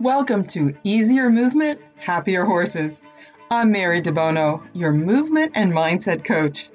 Welcome 0.00 0.44
to 0.48 0.76
Easier 0.84 1.30
Movement, 1.30 1.80
Happier 1.96 2.44
Horses. 2.44 3.00
I'm 3.50 3.72
Mary 3.72 4.02
DeBono, 4.02 4.62
your 4.74 4.92
movement 4.92 5.52
and 5.54 5.72
mindset 5.72 6.22
coach. 6.22 6.68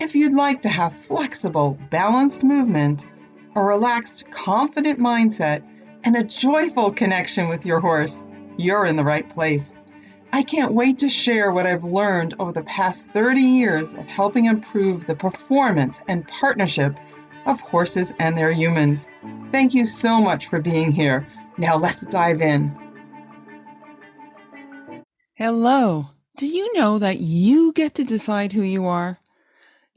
If 0.00 0.14
you'd 0.14 0.32
like 0.32 0.62
to 0.62 0.70
have 0.70 0.94
flexible, 0.94 1.78
balanced 1.90 2.42
movement, 2.42 3.06
a 3.54 3.62
relaxed, 3.62 4.30
confident 4.30 4.98
mindset, 4.98 5.62
and 6.02 6.16
a 6.16 6.24
joyful 6.24 6.92
connection 6.92 7.50
with 7.50 7.66
your 7.66 7.78
horse, 7.78 8.24
you're 8.56 8.86
in 8.86 8.96
the 8.96 9.04
right 9.04 9.28
place. 9.28 9.78
I 10.32 10.42
can't 10.42 10.72
wait 10.72 11.00
to 11.00 11.10
share 11.10 11.52
what 11.52 11.66
I've 11.66 11.84
learned 11.84 12.36
over 12.38 12.52
the 12.52 12.62
past 12.62 13.06
30 13.10 13.38
years 13.38 13.92
of 13.92 14.06
helping 14.06 14.46
improve 14.46 15.04
the 15.04 15.14
performance 15.14 16.00
and 16.08 16.26
partnership 16.26 16.96
of 17.44 17.60
horses 17.60 18.14
and 18.18 18.34
their 18.34 18.50
humans. 18.50 19.10
Thank 19.50 19.74
you 19.74 19.84
so 19.84 20.22
much 20.22 20.46
for 20.46 20.58
being 20.58 20.90
here. 20.90 21.26
Now 21.58 21.76
let's 21.76 22.02
dive 22.02 22.40
in. 22.40 22.76
Hello. 25.34 26.08
Do 26.36 26.46
you 26.46 26.72
know 26.74 26.98
that 26.98 27.20
you 27.20 27.72
get 27.72 27.94
to 27.94 28.04
decide 28.04 28.52
who 28.52 28.62
you 28.62 28.86
are? 28.86 29.18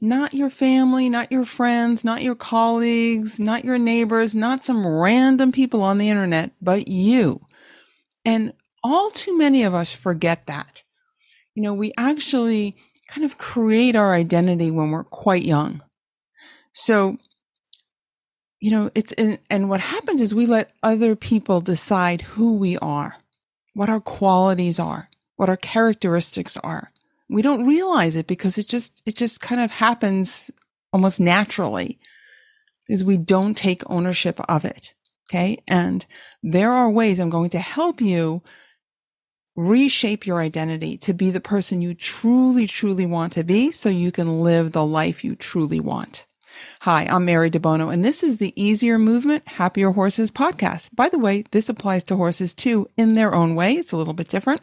Not 0.00 0.34
your 0.34 0.50
family, 0.50 1.08
not 1.08 1.32
your 1.32 1.46
friends, 1.46 2.04
not 2.04 2.22
your 2.22 2.34
colleagues, 2.34 3.40
not 3.40 3.64
your 3.64 3.78
neighbors, 3.78 4.34
not 4.34 4.64
some 4.64 4.86
random 4.86 5.52
people 5.52 5.82
on 5.82 5.96
the 5.98 6.10
internet, 6.10 6.50
but 6.60 6.88
you. 6.88 7.46
And 8.24 8.52
all 8.84 9.10
too 9.10 9.36
many 9.38 9.62
of 9.62 9.74
us 9.74 9.94
forget 9.94 10.46
that. 10.46 10.82
You 11.54 11.62
know, 11.62 11.72
we 11.72 11.94
actually 11.96 12.76
kind 13.08 13.24
of 13.24 13.38
create 13.38 13.96
our 13.96 14.12
identity 14.12 14.70
when 14.70 14.90
we're 14.90 15.04
quite 15.04 15.44
young. 15.44 15.82
So 16.74 17.16
you 18.60 18.70
know, 18.70 18.90
it's, 18.94 19.12
and 19.12 19.68
what 19.68 19.80
happens 19.80 20.20
is 20.20 20.34
we 20.34 20.46
let 20.46 20.72
other 20.82 21.14
people 21.14 21.60
decide 21.60 22.22
who 22.22 22.54
we 22.54 22.78
are, 22.78 23.16
what 23.74 23.90
our 23.90 24.00
qualities 24.00 24.78
are, 24.80 25.08
what 25.36 25.48
our 25.48 25.56
characteristics 25.56 26.56
are. 26.58 26.90
We 27.28 27.42
don't 27.42 27.66
realize 27.66 28.16
it 28.16 28.26
because 28.26 28.56
it 28.56 28.68
just, 28.68 29.02
it 29.04 29.16
just 29.16 29.40
kind 29.40 29.60
of 29.60 29.70
happens 29.70 30.50
almost 30.92 31.20
naturally 31.20 31.98
is 32.88 33.04
we 33.04 33.16
don't 33.16 33.56
take 33.56 33.82
ownership 33.90 34.40
of 34.48 34.64
it. 34.64 34.94
Okay. 35.28 35.62
And 35.66 36.06
there 36.42 36.72
are 36.72 36.88
ways 36.88 37.18
I'm 37.18 37.30
going 37.30 37.50
to 37.50 37.58
help 37.58 38.00
you 38.00 38.42
reshape 39.56 40.26
your 40.26 40.40
identity 40.40 40.96
to 40.98 41.12
be 41.12 41.30
the 41.30 41.40
person 41.40 41.80
you 41.80 41.94
truly, 41.94 42.66
truly 42.66 43.06
want 43.06 43.32
to 43.32 43.42
be 43.42 43.70
so 43.72 43.88
you 43.88 44.12
can 44.12 44.42
live 44.42 44.72
the 44.72 44.84
life 44.84 45.24
you 45.24 45.34
truly 45.34 45.80
want. 45.80 46.26
Hi, 46.80 47.06
I'm 47.06 47.24
Mary 47.24 47.50
DeBono, 47.50 47.92
and 47.92 48.04
this 48.04 48.22
is 48.22 48.38
the 48.38 48.52
Easier 48.60 48.98
Movement, 48.98 49.46
Happier 49.48 49.90
Horses 49.90 50.30
podcast. 50.30 50.94
By 50.94 51.08
the 51.08 51.18
way, 51.18 51.44
this 51.50 51.68
applies 51.68 52.04
to 52.04 52.16
horses 52.16 52.54
too 52.54 52.88
in 52.96 53.14
their 53.14 53.34
own 53.34 53.54
way. 53.54 53.72
It's 53.74 53.92
a 53.92 53.96
little 53.96 54.14
bit 54.14 54.28
different, 54.28 54.62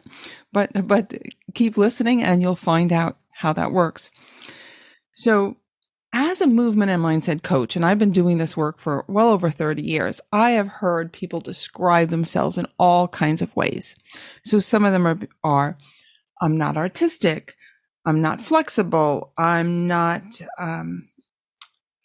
but, 0.52 0.86
but 0.86 1.14
keep 1.54 1.76
listening 1.76 2.22
and 2.22 2.40
you'll 2.42 2.56
find 2.56 2.92
out 2.92 3.18
how 3.30 3.52
that 3.52 3.72
works. 3.72 4.10
So, 5.12 5.56
as 6.16 6.40
a 6.40 6.46
movement 6.46 6.92
and 6.92 7.02
mindset 7.02 7.42
coach, 7.42 7.74
and 7.74 7.84
I've 7.84 7.98
been 7.98 8.12
doing 8.12 8.38
this 8.38 8.56
work 8.56 8.78
for 8.78 9.04
well 9.08 9.30
over 9.30 9.50
30 9.50 9.82
years, 9.82 10.20
I 10.32 10.52
have 10.52 10.68
heard 10.68 11.12
people 11.12 11.40
describe 11.40 12.10
themselves 12.10 12.56
in 12.56 12.66
all 12.78 13.08
kinds 13.08 13.42
of 13.42 13.54
ways. 13.56 13.96
So 14.44 14.60
some 14.60 14.84
of 14.84 14.92
them 14.92 15.08
are, 15.08 15.18
are 15.42 15.76
I'm 16.40 16.56
not 16.56 16.76
artistic. 16.76 17.56
I'm 18.06 18.22
not 18.22 18.40
flexible. 18.40 19.32
I'm 19.36 19.88
not, 19.88 20.40
um, 20.56 21.08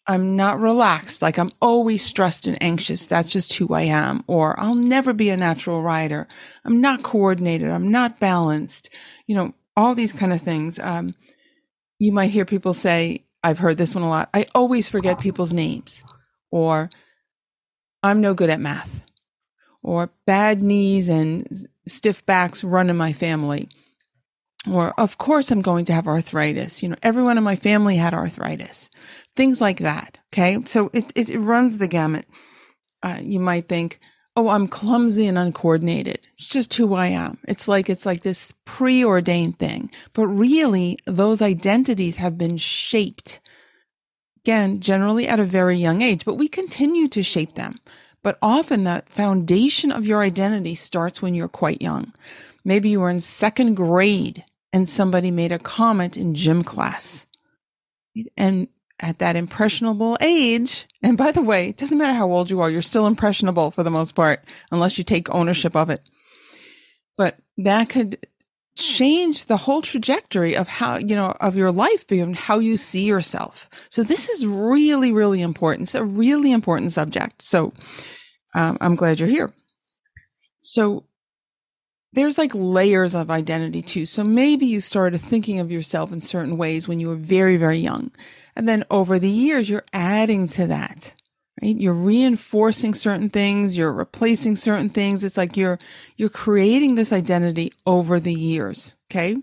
I'm 0.09 0.35
not 0.35 0.59
relaxed. 0.59 1.21
Like 1.21 1.37
I'm 1.37 1.51
always 1.61 2.01
stressed 2.03 2.47
and 2.47 2.61
anxious. 2.63 3.05
That's 3.05 3.29
just 3.29 3.53
who 3.53 3.75
I 3.75 3.83
am. 3.83 4.23
Or 4.25 4.59
I'll 4.59 4.73
never 4.73 5.13
be 5.13 5.29
a 5.29 5.37
natural 5.37 5.83
rider. 5.83 6.27
I'm 6.65 6.81
not 6.81 7.03
coordinated. 7.03 7.69
I'm 7.69 7.91
not 7.91 8.19
balanced. 8.19 8.89
You 9.27 9.35
know, 9.35 9.53
all 9.77 9.93
these 9.93 10.11
kind 10.11 10.33
of 10.33 10.41
things. 10.41 10.79
Um, 10.79 11.13
you 11.99 12.11
might 12.11 12.31
hear 12.31 12.43
people 12.43 12.73
say, 12.73 13.25
I've 13.43 13.59
heard 13.59 13.77
this 13.77 13.93
one 13.93 14.03
a 14.03 14.09
lot. 14.09 14.29
I 14.33 14.47
always 14.55 14.89
forget 14.89 15.19
people's 15.19 15.53
names 15.53 16.03
or 16.49 16.89
I'm 18.01 18.19
no 18.19 18.33
good 18.33 18.49
at 18.49 18.59
math 18.59 19.03
or 19.83 20.09
bad 20.25 20.63
knees 20.63 21.07
and 21.07 21.67
stiff 21.87 22.25
backs 22.25 22.63
run 22.63 22.89
in 22.89 22.97
my 22.97 23.13
family 23.13 23.69
or 24.69 24.99
of 24.99 25.17
course 25.17 25.51
I'm 25.51 25.61
going 25.61 25.85
to 25.85 25.93
have 25.93 26.07
arthritis. 26.07 26.81
You 26.81 26.89
know, 26.89 26.95
everyone 27.03 27.37
in 27.37 27.43
my 27.43 27.55
family 27.55 27.95
had 27.95 28.13
arthritis, 28.13 28.89
things 29.35 29.61
like 29.61 29.79
that. 29.79 30.17
Okay. 30.33 30.59
So 30.65 30.89
it, 30.93 31.11
it, 31.15 31.29
it 31.29 31.39
runs 31.39 31.77
the 31.77 31.87
gamut. 31.87 32.25
Uh, 33.01 33.19
you 33.21 33.39
might 33.39 33.69
think, 33.69 33.99
oh, 34.35 34.49
I'm 34.49 34.67
clumsy 34.67 35.27
and 35.27 35.37
uncoordinated. 35.37 36.27
It's 36.37 36.49
just 36.49 36.73
who 36.73 36.93
I 36.93 37.07
am. 37.07 37.37
It's 37.47 37.67
like, 37.67 37.89
it's 37.89 38.05
like 38.05 38.23
this 38.23 38.53
preordained 38.65 39.59
thing. 39.59 39.91
But 40.13 40.27
really, 40.27 40.97
those 41.05 41.41
identities 41.41 42.17
have 42.17 42.37
been 42.37 42.57
shaped 42.57 43.39
again, 44.43 44.79
generally 44.79 45.27
at 45.27 45.39
a 45.39 45.45
very 45.45 45.77
young 45.77 46.01
age, 46.01 46.25
but 46.25 46.35
we 46.35 46.47
continue 46.47 47.07
to 47.09 47.21
shape 47.21 47.55
them. 47.55 47.75
But 48.23 48.37
often 48.41 48.83
the 48.83 49.03
foundation 49.05 49.91
of 49.91 50.05
your 50.05 50.21
identity 50.21 50.75
starts 50.75 51.21
when 51.21 51.35
you're 51.35 51.47
quite 51.47 51.81
young. 51.81 52.13
Maybe 52.63 52.89
you 52.89 52.99
were 52.99 53.09
in 53.09 53.21
second 53.21 53.75
grade 53.75 54.43
and 54.73 54.87
somebody 54.87 55.31
made 55.31 55.51
a 55.51 55.59
comment 55.59 56.17
in 56.17 56.35
gym 56.35 56.63
class. 56.63 57.25
And 58.37 58.67
at 58.99 59.19
that 59.19 59.35
impressionable 59.35 60.17
age, 60.19 60.87
and 61.01 61.17
by 61.17 61.31
the 61.31 61.41
way, 61.41 61.69
it 61.69 61.77
doesn't 61.77 61.97
matter 61.97 62.13
how 62.13 62.29
old 62.31 62.49
you 62.49 62.59
are, 62.59 62.69
you're 62.69 62.81
still 62.81 63.07
impressionable 63.07 63.71
for 63.71 63.83
the 63.83 63.91
most 63.91 64.13
part, 64.13 64.43
unless 64.71 64.97
you 64.97 65.03
take 65.03 65.33
ownership 65.33 65.75
of 65.75 65.89
it. 65.89 66.09
But 67.17 67.37
that 67.57 67.89
could 67.89 68.27
change 68.77 69.45
the 69.45 69.57
whole 69.57 69.81
trajectory 69.81 70.55
of 70.55 70.67
how, 70.67 70.97
you 70.97 71.15
know, 71.15 71.35
of 71.41 71.55
your 71.55 71.71
life 71.71 72.07
beyond 72.07 72.35
how 72.35 72.59
you 72.59 72.77
see 72.77 73.03
yourself. 73.03 73.69
So 73.89 74.03
this 74.03 74.29
is 74.29 74.45
really, 74.45 75.11
really 75.11 75.41
important. 75.41 75.87
It's 75.87 75.95
a 75.95 76.05
really 76.05 76.51
important 76.51 76.91
subject. 76.91 77.41
So 77.41 77.73
um, 78.55 78.77
I'm 78.79 78.95
glad 78.95 79.19
you're 79.19 79.29
here. 79.29 79.53
So 80.61 81.05
there's 82.13 82.37
like 82.37 82.51
layers 82.53 83.13
of 83.13 83.29
identity 83.29 83.81
too. 83.81 84.05
So 84.05 84.23
maybe 84.23 84.65
you 84.65 84.81
started 84.81 85.21
thinking 85.21 85.59
of 85.59 85.71
yourself 85.71 86.11
in 86.11 86.21
certain 86.21 86.57
ways 86.57 86.87
when 86.87 86.99
you 86.99 87.07
were 87.07 87.15
very, 87.15 87.57
very 87.57 87.77
young. 87.77 88.11
And 88.55 88.67
then 88.67 88.83
over 88.89 89.19
the 89.19 89.29
years, 89.29 89.69
you're 89.69 89.85
adding 89.93 90.47
to 90.49 90.67
that, 90.67 91.13
right? 91.61 91.79
You're 91.79 91.93
reinforcing 91.93 92.93
certain 92.93 93.29
things. 93.29 93.77
You're 93.77 93.93
replacing 93.93 94.55
certain 94.55 94.89
things. 94.89 95.23
It's 95.23 95.37
like 95.37 95.55
you're, 95.55 95.77
you're 96.17 96.29
creating 96.29 96.95
this 96.95 97.13
identity 97.13 97.73
over 97.85 98.19
the 98.19 98.33
years. 98.33 98.95
Okay. 99.09 99.37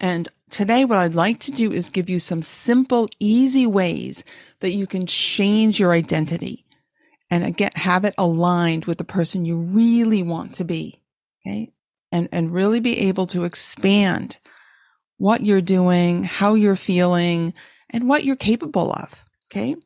And 0.00 0.28
today, 0.50 0.84
what 0.84 0.98
I'd 0.98 1.14
like 1.14 1.40
to 1.40 1.52
do 1.52 1.72
is 1.72 1.88
give 1.88 2.10
you 2.10 2.18
some 2.18 2.42
simple, 2.42 3.08
easy 3.20 3.66
ways 3.66 4.24
that 4.60 4.72
you 4.72 4.86
can 4.86 5.06
change 5.06 5.78
your 5.78 5.92
identity 5.92 6.64
and 7.30 7.44
again, 7.44 7.72
have 7.74 8.04
it 8.04 8.14
aligned 8.18 8.84
with 8.84 8.98
the 8.98 9.04
person 9.04 9.44
you 9.44 9.56
really 9.56 10.22
want 10.22 10.54
to 10.54 10.64
be. 10.64 11.00
Okay. 11.46 11.72
And, 12.12 12.28
and 12.30 12.52
really 12.52 12.80
be 12.80 13.08
able 13.08 13.26
to 13.28 13.44
expand 13.44 14.38
what 15.18 15.44
you're 15.44 15.60
doing, 15.60 16.22
how 16.22 16.54
you're 16.54 16.76
feeling, 16.76 17.54
and 17.90 18.08
what 18.08 18.24
you're 18.24 18.36
capable 18.36 18.92
of. 18.92 19.24
Okay. 19.50 19.76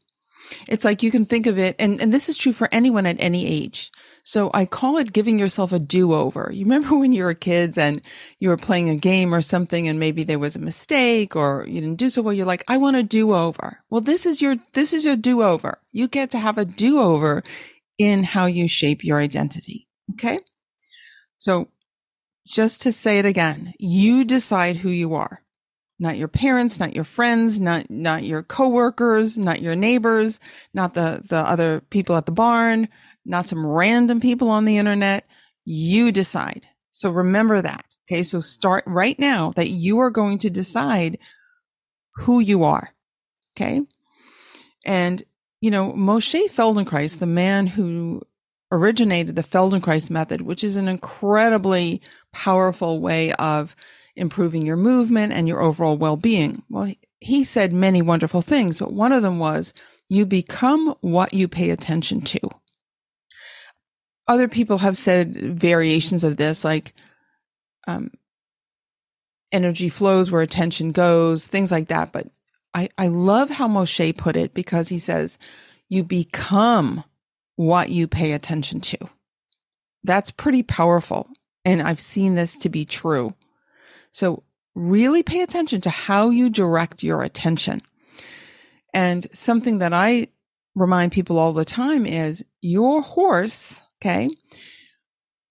It's 0.67 0.85
like 0.85 1.03
you 1.03 1.11
can 1.11 1.25
think 1.25 1.47
of 1.47 1.59
it, 1.59 1.77
and, 1.79 2.01
and 2.01 2.13
this 2.13 2.29
is 2.29 2.37
true 2.37 2.53
for 2.53 2.69
anyone 2.73 3.07
at 3.07 3.17
any 3.19 3.47
age. 3.47 3.91
So 4.25 4.51
I 4.53 4.67
call 4.67 4.99
it 4.99 5.13
giving 5.13 5.39
yourself 5.39 5.73
a 5.73 5.79
do 5.79 6.13
over. 6.13 6.51
You 6.53 6.65
remember 6.65 6.95
when 6.99 7.13
you 7.13 7.25
were 7.25 7.35
kids 7.35 7.79
and 7.79 8.03
you 8.39 8.49
were 8.49 8.57
playing 8.57 8.89
a 8.89 8.97
game 8.97 9.35
or 9.35 9.43
something 9.43 9.89
and 9.89 9.99
maybe 9.99 10.25
there 10.25 10.39
was 10.39 10.57
a 10.57 10.61
mistake 10.61 11.37
or 11.37 11.65
you 11.67 11.81
didn't 11.81 11.99
do 11.99 12.11
so 12.11 12.23
well. 12.23 12.35
You're 12.35 12.47
like, 12.47 12.65
I 12.69 12.77
want 12.77 12.97
a 12.97 13.03
do 13.03 13.35
over. 13.35 13.79
Well, 13.91 14.01
this 14.01 14.27
is 14.27 14.41
your, 14.43 14.57
this 14.75 14.93
is 14.93 15.05
your 15.05 15.17
do 15.17 15.43
over. 15.43 15.79
You 15.93 16.09
get 16.09 16.31
to 16.31 16.39
have 16.39 16.59
a 16.59 16.65
do 16.65 17.01
over 17.01 17.43
in 17.99 18.23
how 18.23 18.47
you 18.47 18.69
shape 18.69 19.05
your 19.05 19.19
identity. 19.19 19.89
Okay. 20.13 20.39
So 21.39 21.69
just 22.47 22.83
to 22.83 22.93
say 22.93 23.19
it 23.19 23.27
again, 23.27 23.75
you 23.79 24.25
decide 24.25 24.77
who 24.77 24.91
you 24.91 25.15
are. 25.15 25.43
Not 26.01 26.17
your 26.17 26.29
parents, 26.29 26.79
not 26.79 26.95
your 26.95 27.05
friends, 27.05 27.61
not, 27.61 27.91
not 27.91 28.23
your 28.25 28.43
coworkers, 28.43 29.37
not 29.37 29.61
your 29.61 29.75
neighbors, 29.75 30.39
not 30.73 30.95
the, 30.95 31.23
the 31.29 31.39
other 31.39 31.81
people 31.91 32.17
at 32.17 32.27
the 32.27 32.33
barn, 32.33 32.89
not 33.25 33.49
some 33.49 33.67
random 33.67 34.21
people 34.21 34.49
on 34.49 34.65
the 34.65 34.79
internet. 34.79 35.27
You 35.65 36.13
decide. 36.13 36.67
So 36.93 37.11
remember 37.11 37.61
that. 37.61 37.85
Okay. 38.07 38.23
So 38.23 38.41
start 38.41 38.85
right 38.87 39.19
now 39.19 39.51
that 39.57 39.71
you 39.71 39.99
are 39.99 40.11
going 40.11 40.39
to 40.39 40.51
decide 40.51 41.19
who 42.15 42.41
you 42.41 42.65
are. 42.65 42.95
Okay. 43.57 43.83
And, 44.87 45.23
you 45.61 45.71
know, 45.71 45.93
Moshe 45.93 46.51
Feldenkrais, 46.51 47.19
the 47.19 47.27
man 47.27 47.67
who 47.67 48.23
originated 48.71 49.37
the 49.37 49.43
Feldenkrais 49.43 50.11
method, 50.11 50.43
which 50.43 50.63
is 50.63 50.77
an 50.77 50.89
incredibly 50.89 52.03
powerful 52.33 53.01
way 53.01 53.33
of 53.35 53.75
improving 54.15 54.67
your 54.67 54.77
movement 54.77 55.33
and 55.33 55.49
your 55.49 55.61
overall 55.61 55.97
well-being. 55.97 56.63
Well, 56.69 56.93
he 57.21 57.45
said 57.45 57.73
many 57.73 58.03
wonderful 58.03 58.43
things, 58.43 58.79
but 58.79 58.93
one 58.93 59.13
of 59.13 59.23
them 59.23 59.39
was 59.39 59.73
you 60.09 60.27
become 60.27 60.95
what 61.01 61.33
you 61.33 61.49
pay 61.49 61.71
attention 61.71 62.21
to. 62.23 62.41
other 64.29 64.47
people 64.47 64.79
have 64.79 64.97
said 64.97 65.35
variations 65.59 66.23
of 66.23 66.37
this, 66.37 66.63
like 66.65 66.95
um, 67.87 68.11
energy 69.51 69.89
flows 69.89 70.31
where 70.31 70.43
attention 70.43 70.93
goes, 70.93 71.47
things 71.47 71.73
like 71.73 71.89
that. 71.89 72.13
But 72.13 72.29
I, 72.75 72.91
I 72.99 73.09
love 73.09 73.49
how 73.49 73.67
Moshe 73.67 74.17
put 74.17 74.37
it 74.37 74.53
because 74.53 74.91
he 74.91 74.99
says, 74.99 75.39
you 75.89 76.05
become 76.05 77.03
what 77.59 77.91
you 77.91 78.07
pay 78.07 78.33
attention 78.33 78.81
to. 78.81 78.97
That's 80.05 80.31
pretty 80.31 80.63
powerful. 80.63 81.29
And 81.65 81.83
I've 81.83 81.99
seen 81.99 82.37
this 82.37 82.57
to 82.61 82.69
be 82.69 82.85
true. 82.85 83.35
So 84.13 84.45
really 84.77 85.25
pay 85.25 85.43
attention 85.43 85.81
to 85.81 85.91
how 85.91 86.31
you 86.31 86.51
direct 86.51 87.03
your 87.03 87.25
attention. 87.25 87.83
And 88.95 89.27
something 89.33 89.79
that 89.79 89.93
I 89.93 90.29
remind 90.77 91.11
people 91.11 91.37
all 91.37 91.53
the 91.53 91.65
time 91.65 92.07
is 92.07 92.45
your 92.61 93.03
horse, 93.03 93.83
okay? 94.01 94.29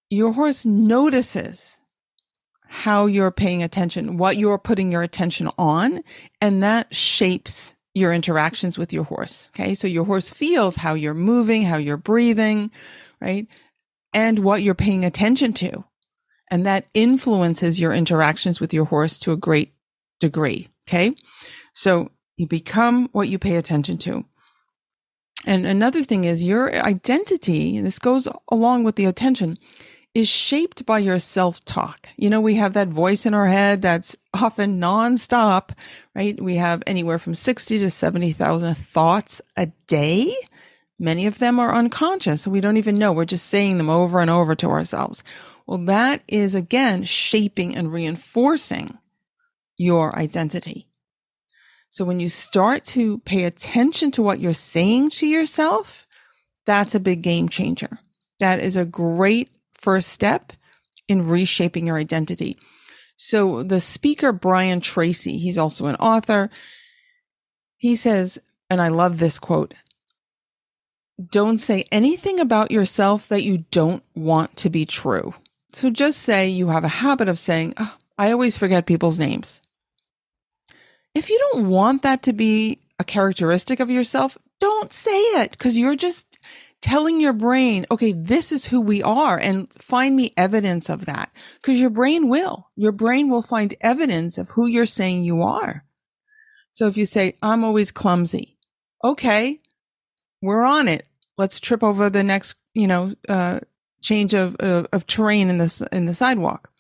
Your 0.09 0.31
horse 0.31 0.65
notices 0.65 1.81
how 2.69 3.05
you're 3.05 3.31
paying 3.31 3.63
attention, 3.63 4.15
what 4.15 4.37
you're 4.37 4.57
putting 4.57 4.93
your 4.93 5.03
attention 5.03 5.49
on, 5.57 6.05
and 6.39 6.63
that 6.63 6.95
shapes 6.95 7.75
your 7.97 8.13
interactions 8.13 8.77
with 8.77 8.93
your 8.93 9.03
horse. 9.03 9.49
Okay. 9.55 9.73
So 9.73 9.87
your 9.87 10.05
horse 10.05 10.29
feels 10.29 10.75
how 10.75 10.93
you're 10.93 11.13
moving, 11.13 11.63
how 11.63 11.77
you're 11.77 11.97
breathing, 11.97 12.71
right? 13.19 13.47
And 14.13 14.39
what 14.39 14.61
you're 14.61 14.75
paying 14.75 15.03
attention 15.03 15.53
to. 15.53 15.83
And 16.49 16.65
that 16.65 16.87
influences 16.93 17.79
your 17.79 17.93
interactions 17.93 18.61
with 18.61 18.73
your 18.73 18.85
horse 18.85 19.19
to 19.19 19.31
a 19.31 19.37
great 19.37 19.73
degree. 20.19 20.69
Okay. 20.87 21.15
So 21.73 22.11
you 22.37 22.47
become 22.47 23.09
what 23.11 23.29
you 23.29 23.39
pay 23.39 23.55
attention 23.55 23.97
to. 23.99 24.23
And 25.45 25.65
another 25.65 26.03
thing 26.03 26.25
is 26.25 26.43
your 26.43 26.73
identity, 26.75 27.77
and 27.77 27.85
this 27.85 27.99
goes 27.99 28.27
along 28.51 28.83
with 28.83 28.95
the 28.95 29.05
attention, 29.05 29.55
is 30.17 30.27
shaped 30.27 30.83
by 30.83 30.97
your 30.97 31.19
self 31.19 31.63
talk. 31.63 32.09
You 32.17 32.31
know, 32.31 32.41
we 32.41 32.55
have 32.55 32.73
that 32.73 32.87
voice 32.87 33.27
in 33.27 33.35
our 33.35 33.45
head 33.45 33.83
that's 33.83 34.17
often 34.33 34.81
nonstop, 34.81 35.77
right? 36.15 36.41
We 36.41 36.55
have 36.55 36.81
anywhere 36.87 37.19
from 37.19 37.35
60 37.35 37.77
to 37.77 37.91
70,000 37.91 38.75
thoughts 38.75 39.41
a 39.55 39.67
day. 39.85 40.35
Many 40.97 41.27
of 41.27 41.37
them 41.37 41.59
are 41.59 41.71
unconscious. 41.71 42.41
So 42.41 42.49
we 42.49 42.61
don't 42.61 42.77
even 42.77 42.97
know. 42.97 43.11
We're 43.11 43.25
just 43.25 43.45
saying 43.45 43.77
them 43.77 43.91
over 43.91 44.19
and 44.19 44.31
over 44.31 44.55
to 44.55 44.71
ourselves. 44.71 45.23
Well, 45.67 45.77
that 45.85 46.23
is 46.27 46.55
again 46.55 47.03
shaping 47.03 47.75
and 47.75 47.93
reinforcing 47.93 48.97
your 49.77 50.17
identity. 50.17 50.87
So 51.91 52.03
when 52.05 52.19
you 52.19 52.29
start 52.29 52.85
to 52.85 53.19
pay 53.19 53.43
attention 53.43 54.09
to 54.11 54.23
what 54.23 54.39
you're 54.39 54.53
saying 54.53 55.11
to 55.11 55.27
yourself, 55.27 56.07
that's 56.65 56.95
a 56.95 56.99
big 56.99 57.21
game 57.21 57.49
changer. 57.49 57.99
That 58.39 58.59
is 58.59 58.75
a 58.75 58.83
great 58.83 59.49
first 59.77 60.09
step 60.09 60.53
in 61.07 61.27
reshaping 61.27 61.87
your 61.87 61.97
identity. 61.97 62.57
So 63.17 63.63
the 63.63 63.81
speaker, 63.81 64.31
Brian 64.31 64.81
Tracy, 64.81 65.37
he's 65.37 65.57
also 65.57 65.87
an 65.87 65.95
author. 65.95 66.49
He 67.77 67.95
says, 67.95 68.39
and 68.69 68.81
I 68.81 68.89
love 68.89 69.17
this 69.17 69.39
quote 69.39 69.73
don't 71.31 71.57
say 71.57 71.85
anything 71.91 72.39
about 72.39 72.71
yourself 72.71 73.27
that 73.29 73.43
you 73.43 73.65
don't 73.71 74.03
want 74.13 74.55
to 74.57 74.69
be 74.69 74.85
true. 74.85 75.33
So 75.73 75.89
just 75.89 76.19
say 76.19 76.47
you 76.47 76.69
have 76.69 76.83
a 76.83 76.89
habit 76.89 77.27
of 77.27 77.39
saying, 77.39 77.73
oh, 77.77 77.95
I 78.17 78.31
always 78.31 78.57
forget 78.57 78.85
people's 78.85 79.19
names. 79.19 79.61
If 81.15 81.29
you 81.29 81.39
don't 81.51 81.69
want 81.69 82.03
that 82.03 82.23
to 82.23 82.33
be 82.33 82.79
a 82.99 83.03
characteristic 83.03 83.79
of 83.79 83.89
yourself, 83.89 84.37
don't 84.59 84.93
say 84.93 85.19
it 85.41 85.51
because 85.51 85.77
you're 85.77 85.95
just 85.95 86.36
telling 86.81 87.19
your 87.19 87.33
brain, 87.33 87.85
okay, 87.89 88.13
this 88.13 88.51
is 88.51 88.65
who 88.65 88.81
we 88.81 89.01
are 89.01 89.37
and 89.37 89.71
find 89.73 90.15
me 90.15 90.33
evidence 90.37 90.89
of 90.89 91.05
that. 91.05 91.31
Cause 91.63 91.77
your 91.77 91.89
brain 91.89 92.29
will, 92.29 92.69
your 92.75 92.91
brain 92.91 93.29
will 93.29 93.41
find 93.41 93.75
evidence 93.81 94.37
of 94.37 94.51
who 94.51 94.67
you're 94.67 94.85
saying 94.85 95.23
you 95.23 95.41
are. 95.41 95.83
So 96.73 96.87
if 96.87 96.95
you 96.95 97.05
say, 97.05 97.35
I'm 97.41 97.63
always 97.63 97.91
clumsy. 97.91 98.57
Okay. 99.03 99.59
We're 100.41 100.63
on 100.63 100.87
it. 100.87 101.07
Let's 101.37 101.59
trip 101.59 101.83
over 101.83 102.09
the 102.09 102.23
next, 102.23 102.55
you 102.73 102.87
know, 102.87 103.15
uh, 103.27 103.61
change 104.01 104.33
of, 104.35 104.55
of, 104.57 104.87
of 104.93 105.07
terrain 105.07 105.49
in 105.49 105.57
this, 105.57 105.81
in 105.91 106.05
the 106.05 106.13
sidewalk. 106.13 106.71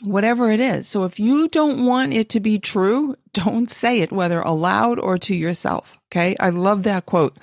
Whatever 0.00 0.50
it 0.50 0.58
is. 0.58 0.88
So 0.88 1.04
if 1.04 1.20
you 1.20 1.48
don't 1.48 1.84
want 1.84 2.14
it 2.14 2.30
to 2.30 2.40
be 2.40 2.58
true, 2.58 3.14
don't 3.34 3.70
say 3.70 4.00
it, 4.00 4.10
whether 4.10 4.40
aloud 4.40 4.98
or 4.98 5.18
to 5.18 5.34
yourself. 5.34 5.98
Okay. 6.10 6.34
I 6.40 6.48
love 6.48 6.82
that 6.84 7.04
quote. 7.06 7.36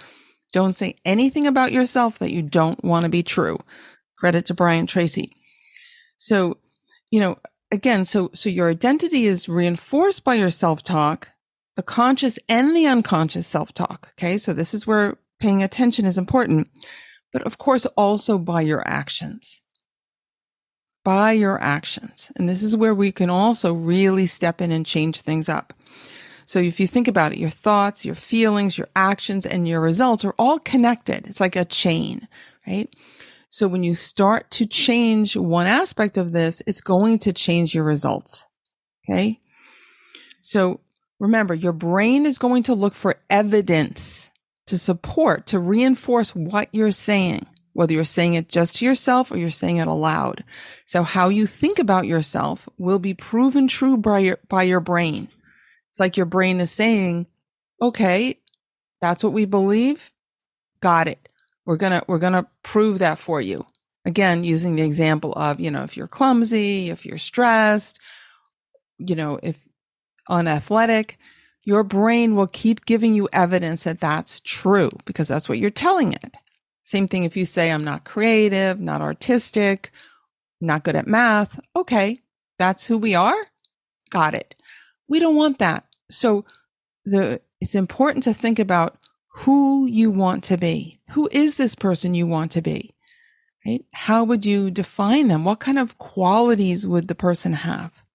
Don't 0.52 0.74
say 0.74 0.96
anything 1.06 1.46
about 1.46 1.72
yourself 1.72 2.20
that 2.20 2.32
you 2.32 2.42
don't 2.42 2.84
want 2.84 3.04
to 3.04 3.10
be 3.10 3.24
true. 3.24 3.60
Credit 4.18 4.46
to 4.48 4.54
Brian 4.54 4.88
Tracy. 4.88 5.34
So, 6.18 6.58
you 7.12 7.20
know, 7.20 7.38
again, 7.72 8.06
so, 8.06 8.32
so 8.34 8.50
your 8.50 8.70
identity 8.70 9.26
is 9.26 9.48
reinforced 9.48 10.24
by 10.24 10.36
your 10.36 10.50
self 10.50 10.84
talk, 10.84 11.30
the 11.76 11.84
conscious 11.84 12.40
and 12.50 12.76
the 12.76 12.88
unconscious 12.88 13.48
self 13.48 13.74
talk. 13.74 14.10
Okay. 14.18 14.38
So 14.38 14.54
this 14.54 14.74
is 14.74 14.88
where 14.88 15.18
paying 15.40 15.64
attention 15.64 16.06
is 16.06 16.18
important, 16.18 16.70
but 17.32 17.44
of 17.44 17.58
course 17.58 17.86
also 17.86 18.38
by 18.38 18.62
your 18.62 18.86
actions. 18.88 19.62
By 21.06 21.32
your 21.32 21.62
actions. 21.62 22.32
And 22.36 22.50
this 22.50 22.62
is 22.62 22.76
where 22.76 22.94
we 22.94 23.12
can 23.12 23.30
also 23.30 23.74
really 23.74 24.26
step 24.26 24.62
in 24.62 24.72
and 24.72 24.86
change 24.86 25.22
things 25.22 25.48
up. 25.48 25.74
So 26.50 26.58
if 26.58 26.80
you 26.80 26.88
think 26.88 27.08
about 27.08 27.32
it, 27.32 27.38
your 27.38 27.52
thoughts, 27.52 28.06
your 28.06 28.16
feelings, 28.16 28.76
your 28.76 28.88
actions, 28.96 29.46
and 29.46 29.68
your 29.68 29.80
results 29.80 30.26
are 30.26 30.34
all 30.40 30.58
connected. 30.58 31.28
It's 31.28 31.40
like 31.40 31.56
a 31.56 31.64
chain, 31.64 32.28
right? 32.66 32.92
So 33.52 33.68
when 33.68 33.84
you 33.84 33.94
start 33.94 34.50
to 34.54 34.66
change 34.66 35.38
one 35.38 35.68
aspect 35.68 36.18
of 36.18 36.32
this, 36.32 36.64
it's 36.66 36.82
going 36.82 37.20
to 37.20 37.34
change 37.34 37.76
your 37.76 37.84
results. 37.84 38.48
Okay. 39.08 39.40
So 40.42 40.80
remember, 41.20 41.54
your 41.54 41.72
brain 41.72 42.26
is 42.26 42.40
going 42.40 42.64
to 42.64 42.74
look 42.74 42.96
for 42.96 43.20
evidence 43.30 44.32
to 44.66 44.80
support, 44.80 45.46
to 45.46 45.60
reinforce 45.60 46.34
what 46.34 46.68
you're 46.72 46.90
saying, 46.90 47.46
whether 47.74 47.94
you're 47.94 48.04
saying 48.04 48.34
it 48.34 48.50
just 48.50 48.78
to 48.78 48.86
yourself 48.86 49.32
or 49.32 49.38
you're 49.38 49.52
saying 49.52 49.78
it 49.78 49.88
aloud. 49.88 50.44
So 50.88 51.04
how 51.04 51.30
you 51.30 51.46
think 51.46 51.78
about 51.78 52.08
yourself 52.08 52.68
will 52.80 52.98
be 52.98 53.14
proven 53.14 53.68
true 53.68 53.98
by 53.98 54.18
your, 54.18 54.40
by 54.50 54.64
your 54.64 54.80
brain. 54.80 55.28
It's 55.90 56.00
like 56.00 56.18
your 56.18 56.26
brain 56.26 56.60
is 56.60 56.72
saying, 56.72 57.28
okay, 57.82 58.40
that's 59.02 59.24
what 59.24 59.34
we 59.34 59.46
believe. 59.46 60.12
Got 60.82 61.08
it. 61.08 61.30
We're 61.66 61.78
going 61.78 61.94
to, 61.94 62.04
we're 62.08 62.20
going 62.20 62.34
to 62.34 62.48
prove 62.64 63.00
that 63.00 63.20
for 63.20 63.42
you. 63.42 63.66
Again, 64.06 64.44
using 64.44 64.76
the 64.76 64.84
example 64.84 65.34
of, 65.34 65.60
you 65.60 65.70
know, 65.70 65.84
if 65.84 65.98
you're 65.98 66.08
clumsy, 66.08 66.90
if 66.90 67.06
you're 67.06 67.18
stressed, 67.18 68.00
you 68.98 69.16
know, 69.16 69.40
if 69.44 69.58
unathletic, 70.30 71.18
your 71.64 71.84
brain 71.84 72.36
will 72.36 72.48
keep 72.48 72.86
giving 72.86 73.14
you 73.14 73.30
evidence 73.34 73.84
that 73.84 74.00
that's 74.00 74.40
true 74.40 74.90
because 75.06 75.28
that's 75.28 75.50
what 75.50 75.60
you're 75.60 75.70
telling 75.70 76.14
it. 76.14 76.36
Same 76.84 77.08
thing 77.08 77.24
if 77.24 77.38
you 77.38 77.46
say, 77.46 77.72
I'm 77.72 77.84
not 77.84 78.06
creative, 78.06 78.80
not 78.80 79.02
artistic, 79.02 79.92
not 80.62 80.84
good 80.84 80.96
at 80.96 81.08
math. 81.08 81.60
Okay, 81.76 82.18
that's 82.58 82.88
who 82.88 82.98
we 82.98 83.14
are. 83.14 83.48
Got 84.10 84.34
it. 84.34 84.56
We 85.10 85.20
don't 85.20 85.36
want 85.36 85.60
that. 85.60 85.86
So 86.10 86.46
the 87.04 87.42
it's 87.60 87.76
important 87.76 88.24
to 88.24 88.34
think 88.34 88.60
about 88.60 88.98
who 89.40 89.86
you 89.86 90.12
want 90.12 90.44
to 90.46 90.58
be. 90.58 91.00
Who 91.12 91.28
is 91.32 91.58
this 91.58 91.76
person 91.76 92.14
you 92.14 92.28
want 92.28 92.52
to 92.54 92.62
be? 92.62 92.94
Right? 93.66 93.84
How 93.92 94.24
would 94.24 94.46
you 94.46 94.72
define 94.72 95.28
them? 95.28 95.44
What 95.44 95.60
kind 95.60 95.78
of 95.78 95.98
qualities 95.98 96.88
would 96.88 97.08
the 97.08 97.16
person 97.16 97.54
have? 97.54 98.06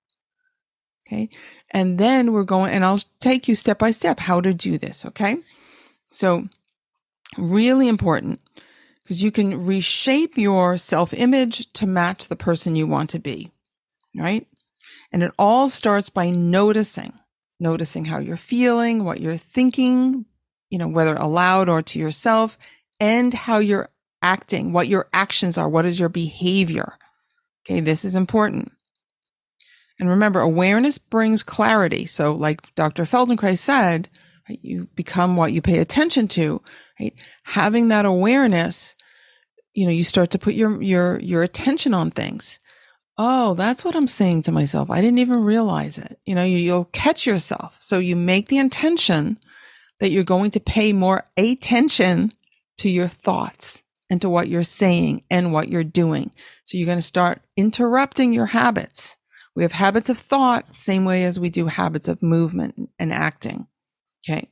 Okay. 1.06 1.28
And 1.70 1.98
then 1.98 2.32
we're 2.32 2.44
going, 2.44 2.72
and 2.72 2.84
I'll 2.84 3.00
take 3.20 3.46
you 3.46 3.54
step 3.54 3.78
by 3.78 3.90
step 3.90 4.20
how 4.20 4.40
to 4.40 4.54
do 4.54 4.78
this. 4.78 5.04
Okay. 5.04 5.36
So, 6.12 6.48
really 7.36 7.88
important 7.88 8.40
because 9.02 9.22
you 9.22 9.30
can 9.30 9.66
reshape 9.66 10.38
your 10.38 10.76
self 10.76 11.12
image 11.12 11.72
to 11.74 11.86
match 11.86 12.28
the 12.28 12.36
person 12.36 12.76
you 12.76 12.86
want 12.86 13.10
to 13.10 13.18
be. 13.18 13.50
Right. 14.16 14.46
And 15.14 15.23
it 15.23 15.30
all 15.38 15.68
starts 15.68 16.11
by 16.11 16.30
noticing, 16.30 17.12
noticing 17.61 18.04
how 18.04 18.18
you're 18.18 18.37
feeling, 18.37 19.04
what 19.04 19.21
you're 19.21 19.37
thinking, 19.37 20.25
you 20.71 20.78
know, 20.78 20.88
whether 20.88 21.14
aloud 21.14 21.68
or 21.68 21.83
to 21.83 22.00
yourself, 22.00 22.59
and 22.99 23.33
how 23.33 23.59
you're 23.59 23.90
acting, 24.23 24.73
what 24.73 24.88
your 24.88 25.06
actions 25.12 25.56
are, 25.56 25.68
what 25.68 25.87
is 25.87 26.00
your 26.00 26.09
behavior. 26.09 26.94
Okay, 27.64 27.78
this 27.78 28.04
is 28.04 28.16
important. 28.16 28.73
And 30.00 30.09
remember, 30.09 30.40
awareness 30.40 30.99
brings 30.99 31.44
clarity. 31.44 32.06
So, 32.06 32.33
like 32.33 32.75
Dr. 32.75 33.04
Feldenkrais 33.04 33.61
said, 33.61 34.09
right, 34.49 34.59
you 34.62 34.88
become 34.97 35.37
what 35.37 35.52
you 35.52 35.62
pay 35.62 35.78
attention 35.78 36.26
to. 36.26 36.61
Right, 36.99 37.14
having 37.44 37.87
that 37.87 38.04
awareness, 38.04 38.97
you 39.75 39.87
know, 39.87 39.92
you 39.92 40.02
start 40.02 40.33
to 40.33 40.40
put 40.40 40.54
your 40.54 40.83
your 40.83 41.21
your 41.21 41.44
attention 41.44 41.94
on 41.94 42.11
things. 42.11 42.59
Oh, 43.16 43.54
that's 43.54 43.85
what 43.85 43.94
I'm 43.94 44.09
saying 44.09 44.42
to 44.42 44.52
myself. 44.52 44.90
I 44.90 45.00
didn't 45.00 45.21
even 45.21 45.44
realize 45.44 45.99
it. 45.99 46.18
You 46.25 46.35
know, 46.35 46.42
you, 46.44 46.59
you'll 46.59 46.87
catch 46.87 47.26
yourself. 47.26 47.76
So 47.80 47.99
you 47.99 48.16
make 48.16 48.49
the 48.49 48.59
intention 48.59 49.38
that 50.00 50.11
you're 50.11 50.25
going 50.25 50.50
to 50.52 50.61
pay 50.61 50.92
more 50.92 51.25
attention 51.37 52.33
to 52.78 52.88
your 52.88 53.09
thoughts. 53.09 53.83
and 54.11 54.21
to 54.21 54.28
what 54.28 54.49
you're 54.49 54.64
saying 54.64 55.23
and 55.30 55.52
what 55.52 55.68
you're 55.68 55.85
doing. 55.85 56.30
So 56.64 56.76
you're 56.78 56.87
going 56.87 56.99
to 56.99 57.02
start 57.02 57.42
interrupting 57.56 58.33
your 58.33 58.47
habits. 58.47 59.16
We 59.56 59.62
have 59.62 59.73
habits 59.73 60.09
of 60.09 60.18
thought, 60.18 60.75
same 60.75 61.04
way 61.04 61.25
as 61.25 61.40
we 61.40 61.50
do 61.50 61.66
habits 61.66 62.09
of 62.09 62.23
movement 62.23 62.90
and 62.99 63.12
acting. 63.12 63.66
Okay. 64.28 64.49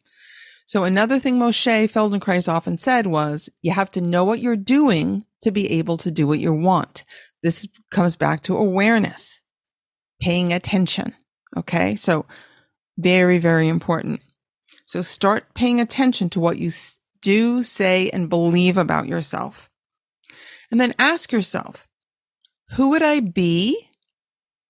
So 0.66 0.84
another 0.84 1.18
thing 1.18 1.38
Moshe 1.38 1.90
Feldenkrais 1.90 2.52
often 2.52 2.76
said 2.76 3.06
was 3.06 3.50
you 3.62 3.72
have 3.72 3.90
to 3.92 4.00
know 4.00 4.24
what 4.24 4.40
you're 4.40 4.56
doing 4.56 5.24
to 5.42 5.50
be 5.50 5.70
able 5.72 5.98
to 5.98 6.10
do 6.10 6.26
what 6.26 6.38
you 6.38 6.52
want. 6.52 7.04
This 7.42 7.66
comes 7.90 8.16
back 8.16 8.42
to 8.44 8.56
awareness, 8.56 9.42
paying 10.20 10.52
attention. 10.52 11.14
Okay. 11.56 11.96
So 11.96 12.26
very, 12.98 13.38
very 13.38 13.68
important. 13.68 14.22
So 14.86 15.02
start 15.02 15.54
paying 15.54 15.80
attention 15.80 16.30
to 16.30 16.40
what 16.40 16.58
you 16.58 16.70
do, 17.20 17.62
say, 17.62 18.10
and 18.10 18.28
believe 18.28 18.76
about 18.76 19.08
yourself. 19.08 19.70
And 20.70 20.80
then 20.80 20.94
ask 20.98 21.32
yourself, 21.32 21.88
who 22.72 22.90
would 22.90 23.02
I 23.02 23.20
be? 23.20 23.88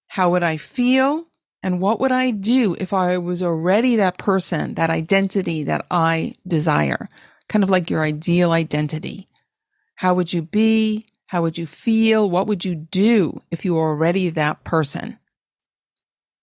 How 0.08 0.30
would 0.30 0.42
I 0.42 0.56
feel? 0.56 1.26
And 1.62 1.80
what 1.80 2.00
would 2.00 2.10
I 2.12 2.32
do 2.32 2.74
if 2.78 2.92
I 2.92 3.18
was 3.18 3.42
already 3.42 3.96
that 3.96 4.18
person, 4.18 4.74
that 4.74 4.90
identity 4.90 5.64
that 5.64 5.86
I 5.90 6.34
desire? 6.46 7.08
Kind 7.48 7.62
of 7.62 7.70
like 7.70 7.90
your 7.90 8.02
ideal 8.02 8.50
identity. 8.50 9.28
How 9.94 10.14
would 10.14 10.32
you 10.32 10.42
be? 10.42 11.06
How 11.32 11.40
would 11.40 11.56
you 11.56 11.66
feel? 11.66 12.28
What 12.28 12.46
would 12.46 12.62
you 12.62 12.74
do 12.74 13.40
if 13.50 13.64
you 13.64 13.72
were 13.72 13.88
already 13.88 14.28
that 14.28 14.64
person? 14.64 15.18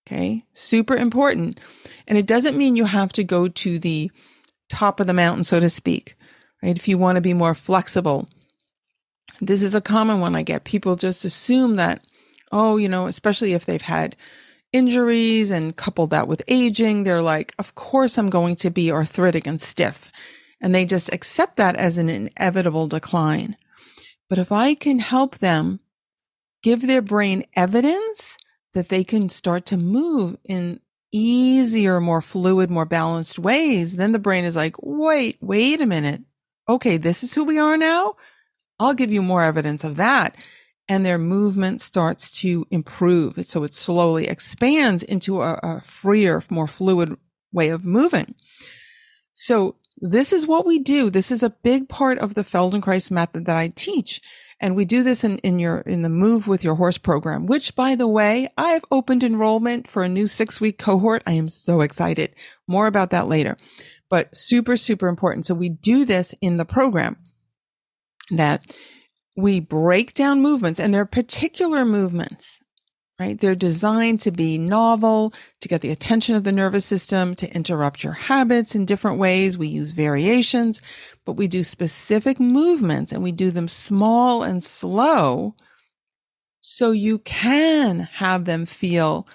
Okay. 0.08 0.46
Super 0.54 0.98
important. 0.98 1.60
And 2.08 2.18
it 2.18 2.26
doesn't 2.26 2.58
mean 2.58 2.76
you 2.76 2.86
have 2.86 3.14
to 3.14 3.24
go 3.24 3.48
to 3.50 3.78
the 3.78 4.10
top 4.68 5.00
of 5.00 5.06
the 5.06 5.14
mountain, 5.14 5.44
so 5.44 5.60
to 5.60 5.70
speak, 5.70 6.16
right? 6.64 6.76
If 6.76 6.88
you 6.88 6.98
want 6.98 7.18
to 7.18 7.22
be 7.22 7.36
more 7.36 7.54
flexible, 7.54 8.28
this 9.40 9.62
is 9.62 9.76
a 9.76 9.80
common 9.80 10.22
one 10.22 10.36
I 10.36 10.42
get. 10.42 10.64
People 10.64 10.96
just 10.96 11.24
assume 11.24 11.76
that, 11.76 12.04
oh, 12.52 12.78
you 12.78 12.90
know, 12.90 13.06
especially 13.06 13.54
if 13.54 13.68
they've 13.68 13.80
had 13.80 14.16
injuries 14.74 15.52
and 15.52 15.76
coupled 15.76 16.10
that 16.10 16.28
with 16.28 16.42
aging, 16.48 17.04
they're 17.04 17.22
like, 17.22 17.54
of 17.60 17.76
course 17.76 18.18
I'm 18.18 18.32
going 18.32 18.56
to 18.56 18.72
be 18.72 18.92
arthritic 18.92 19.46
and 19.46 19.62
stiff. 19.62 20.12
And 20.60 20.74
they 20.74 20.84
just 20.84 21.14
accept 21.14 21.58
that 21.58 21.76
as 21.76 22.00
an 22.00 22.10
inevitable 22.10 22.88
decline. 22.88 23.56
But 24.30 24.40
if 24.40 24.52
I 24.52 24.76
can 24.76 25.00
help 25.00 25.40
them 25.40 25.80
give 26.62 26.86
their 26.86 27.02
brain 27.02 27.46
evidence 27.56 28.38
that 28.74 28.90
they 28.90 29.04
can 29.04 29.30
start 29.30 29.66
to 29.68 29.78
move 29.78 30.38
in 30.44 30.80
easier, 31.12 32.00
more 32.00 32.22
fluid, 32.22 32.70
more 32.70 32.86
balanced 32.86 33.40
ways, 33.40 33.96
then 33.96 34.12
the 34.12 34.20
brain 34.20 34.46
is 34.46 34.56
like, 34.56 34.76
wait, 34.82 35.38
wait 35.42 35.82
a 35.82 35.86
minute. 35.86 36.22
Okay, 36.68 36.98
this 36.98 37.24
is 37.24 37.34
who 37.34 37.44
we 37.44 37.58
are 37.58 37.78
now. 37.78 38.16
I'll 38.80 38.94
give 38.94 39.12
you 39.12 39.22
more 39.22 39.42
evidence 39.44 39.84
of 39.84 39.96
that 39.96 40.36
and 40.90 41.06
their 41.06 41.20
movement 41.20 41.82
starts 41.82 42.32
to 42.32 42.66
improve. 42.72 43.46
So 43.46 43.64
it 43.64 43.76
slowly 43.76 44.28
expands 44.28 45.04
into 45.04 45.42
a, 45.44 45.54
a 45.62 45.82
freer, 45.82 46.42
more 46.50 46.68
fluid 46.68 47.16
way 47.54 47.70
of 47.70 47.86
moving. 47.86 48.34
So 49.36 49.76
this 50.02 50.34
is 50.34 50.48
what 50.48 50.66
we 50.66 50.80
do. 50.80 51.10
This 51.10 51.32
is 51.32 51.44
a 51.44 51.50
big 51.50 51.90
part 51.90 52.20
of 52.20 52.34
the 52.34 52.44
Feldenkrais 52.44 53.12
method 53.12 53.46
that 53.46 53.56
I 53.56 53.68
teach. 53.68 54.22
And 54.62 54.76
we 54.76 54.84
do 54.84 55.04
this 55.04 55.24
in, 55.24 55.38
in 55.40 55.60
your, 55.60 55.80
in 55.80 56.02
the 56.02 56.10
move 56.10 56.48
with 56.48 56.64
your 56.64 56.76
horse 56.76 56.98
program, 56.98 57.46
which 57.46 57.76
by 57.76 57.96
the 57.96 58.08
way, 58.08 58.50
I've 58.58 58.84
opened 58.92 59.24
enrollment 59.24 59.88
for 59.88 60.04
a 60.04 60.10
new 60.10 60.28
six 60.28 60.60
week 60.60 60.78
cohort. 60.78 61.24
I 61.26 61.34
am 61.34 61.50
so 61.50 61.82
excited. 61.82 62.36
More 62.68 62.88
about 62.88 63.12
that 63.12 63.28
later, 63.28 63.56
but 64.10 64.36
super, 64.36 64.76
super 64.76 65.08
important. 65.08 65.46
So 65.46 65.54
we 65.54 65.70
do 65.70 66.04
this 66.04 66.36
in 66.42 66.58
the 66.58 66.66
program 66.66 67.18
that 68.32 68.66
we 69.38 69.62
break 69.62 70.14
down 70.14 70.42
movements 70.42 70.80
and 70.80 70.94
they're 70.94 71.06
particular 71.06 71.86
movements, 71.86 72.60
right? 73.20 73.40
They're 73.40 73.56
designed 73.56 74.22
to 74.22 74.32
be 74.32 74.58
novel, 74.58 75.34
to 75.62 75.68
get 75.68 75.82
the 75.82 75.92
attention 75.92 76.36
of 76.36 76.44
the 76.44 76.52
nervous 76.52 76.86
system, 76.86 77.36
to 77.36 77.54
interrupt 77.54 78.04
your 78.04 78.14
habits 78.14 78.76
in 78.76 78.86
different 78.86 79.20
ways. 79.20 79.58
We 79.58 79.68
use 79.68 79.92
variations, 79.92 80.82
but 81.26 81.34
we 81.34 81.48
do 81.48 81.64
specific 81.64 82.40
movements 82.40 83.12
and 83.12 83.22
we 83.22 83.32
do 83.32 83.52
them 83.52 83.68
small 83.68 84.44
and 84.44 84.64
slow 84.64 85.56
so 86.62 86.92
you 86.92 87.20
can 87.20 88.02
have 88.14 88.46
them 88.46 88.66
feel 88.66 89.28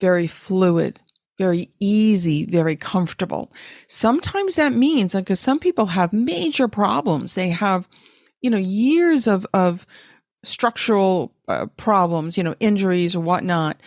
very 0.00 0.26
fluid, 0.26 0.98
very 1.38 1.70
easy, 1.78 2.44
very 2.46 2.76
comfortable. 2.76 3.52
Sometimes 3.86 4.56
that 4.56 4.72
means, 4.72 5.14
because 5.14 5.40
some 5.40 5.58
people 5.58 5.86
have 5.86 6.12
major 6.12 6.68
problems, 6.68 7.34
they 7.34 7.50
have 7.50 7.88
you 8.40 8.50
know, 8.50 8.56
years 8.56 9.26
of, 9.26 9.46
of 9.52 9.86
structural 10.42 11.34
uh, 11.50 11.66
problems, 11.76 12.36
you 12.36 12.42
know, 12.42 12.54
injuries 12.60 13.14
or 13.14 13.20
whatnot, 13.20 13.80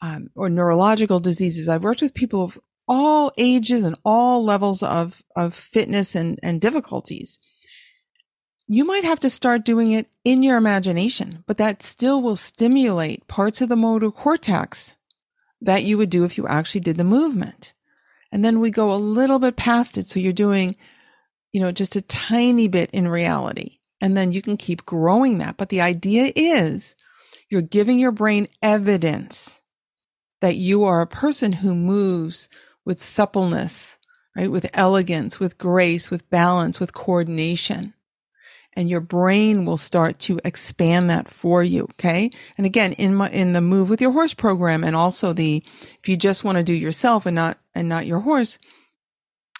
um, 0.00 0.30
or 0.34 0.48
neurological 0.48 1.20
diseases. 1.20 1.68
I've 1.68 1.84
worked 1.84 2.02
with 2.02 2.14
people 2.14 2.44
of 2.44 2.58
all 2.88 3.32
ages 3.38 3.84
and 3.84 3.96
all 4.04 4.44
levels 4.44 4.82
of, 4.82 5.22
of 5.36 5.54
fitness 5.54 6.14
and, 6.14 6.38
and 6.42 6.60
difficulties. 6.60 7.38
You 8.66 8.84
might 8.84 9.04
have 9.04 9.20
to 9.20 9.30
start 9.30 9.64
doing 9.64 9.92
it 9.92 10.08
in 10.24 10.42
your 10.42 10.56
imagination, 10.56 11.44
but 11.46 11.58
that 11.58 11.82
still 11.82 12.22
will 12.22 12.36
stimulate 12.36 13.28
parts 13.28 13.60
of 13.60 13.68
the 13.68 13.76
motor 13.76 14.10
cortex 14.10 14.94
that 15.60 15.84
you 15.84 15.98
would 15.98 16.10
do 16.10 16.24
if 16.24 16.36
you 16.36 16.46
actually 16.46 16.80
did 16.80 16.96
the 16.96 17.04
movement. 17.04 17.74
And 18.32 18.44
then 18.44 18.60
we 18.60 18.70
go 18.70 18.92
a 18.92 18.96
little 18.96 19.38
bit 19.38 19.56
past 19.56 19.98
it. 19.98 20.08
So 20.08 20.18
you're 20.18 20.32
doing, 20.32 20.74
you 21.52 21.60
know, 21.60 21.70
just 21.70 21.96
a 21.96 22.02
tiny 22.02 22.66
bit 22.66 22.90
in 22.92 23.06
reality 23.06 23.78
and 24.02 24.16
then 24.16 24.32
you 24.32 24.42
can 24.42 24.56
keep 24.56 24.84
growing 24.84 25.38
that. 25.38 25.56
But 25.56 25.68
the 25.68 25.80
idea 25.80 26.32
is 26.34 26.96
you're 27.48 27.62
giving 27.62 28.00
your 28.00 28.10
brain 28.10 28.48
evidence 28.60 29.60
that 30.40 30.56
you 30.56 30.82
are 30.82 31.00
a 31.00 31.06
person 31.06 31.52
who 31.52 31.72
moves 31.72 32.48
with 32.84 32.98
suppleness, 32.98 33.98
right? 34.36 34.50
With 34.50 34.68
elegance, 34.74 35.38
with 35.38 35.56
grace, 35.56 36.10
with 36.10 36.28
balance, 36.30 36.80
with 36.80 36.92
coordination. 36.92 37.94
And 38.72 38.90
your 38.90 39.00
brain 39.00 39.66
will 39.66 39.76
start 39.76 40.18
to 40.20 40.40
expand 40.44 41.08
that 41.10 41.28
for 41.28 41.62
you. 41.62 41.84
Okay. 41.92 42.32
And 42.58 42.66
again, 42.66 42.94
in 42.94 43.14
my, 43.14 43.30
in 43.30 43.52
the 43.52 43.60
move 43.60 43.88
with 43.88 44.00
your 44.00 44.10
horse 44.10 44.34
program 44.34 44.82
and 44.82 44.96
also 44.96 45.32
the, 45.32 45.62
if 46.00 46.08
you 46.08 46.16
just 46.16 46.42
want 46.42 46.56
to 46.58 46.64
do 46.64 46.74
yourself 46.74 47.24
and 47.24 47.36
not, 47.36 47.58
and 47.72 47.88
not 47.88 48.06
your 48.06 48.20
horse, 48.20 48.58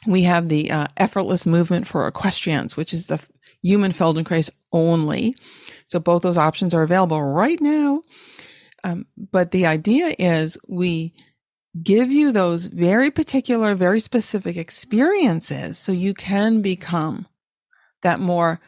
we 0.04 0.22
have 0.22 0.49
the 0.49 0.72
uh, 0.72 0.88
effortless 0.96 1.46
movement 1.46 1.87
for 1.87 2.08
equestrians, 2.08 2.76
which 2.76 2.92
is 2.92 3.06
the 3.06 3.20
human 3.62 3.92
Feldenkrais 3.92 4.50
only. 4.72 5.34
So 5.87 6.00
both 6.00 6.22
those 6.22 6.38
options 6.38 6.75
are 6.75 6.82
available 6.82 7.22
right 7.22 7.61
now. 7.61 8.02
Um, 8.84 9.06
but 9.16 9.50
the 9.50 9.66
idea 9.66 10.14
is 10.18 10.58
we 10.68 11.14
give 11.80 12.11
you 12.11 12.32
those 12.32 12.66
very 12.66 13.11
particular, 13.11 13.75
very 13.75 14.00
specific 14.00 14.56
experiences 14.56 15.78
so 15.78 15.92
you 15.92 16.14
can 16.14 16.61
become 16.62 17.26
that 18.02 18.20
more 18.20 18.61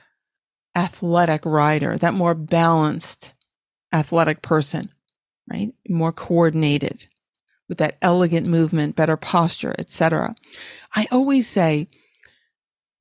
athletic 0.74 1.44
rider, 1.44 1.98
that 1.98 2.14
more 2.14 2.34
balanced 2.34 3.32
athletic 3.92 4.42
person, 4.42 4.88
right? 5.50 5.72
More 5.88 6.12
coordinated 6.12 7.06
with 7.68 7.78
that 7.78 7.96
elegant 8.02 8.46
movement, 8.46 8.96
better 8.96 9.16
posture, 9.16 9.74
etc. 9.78 10.34
I 10.94 11.06
always 11.10 11.48
say 11.48 11.88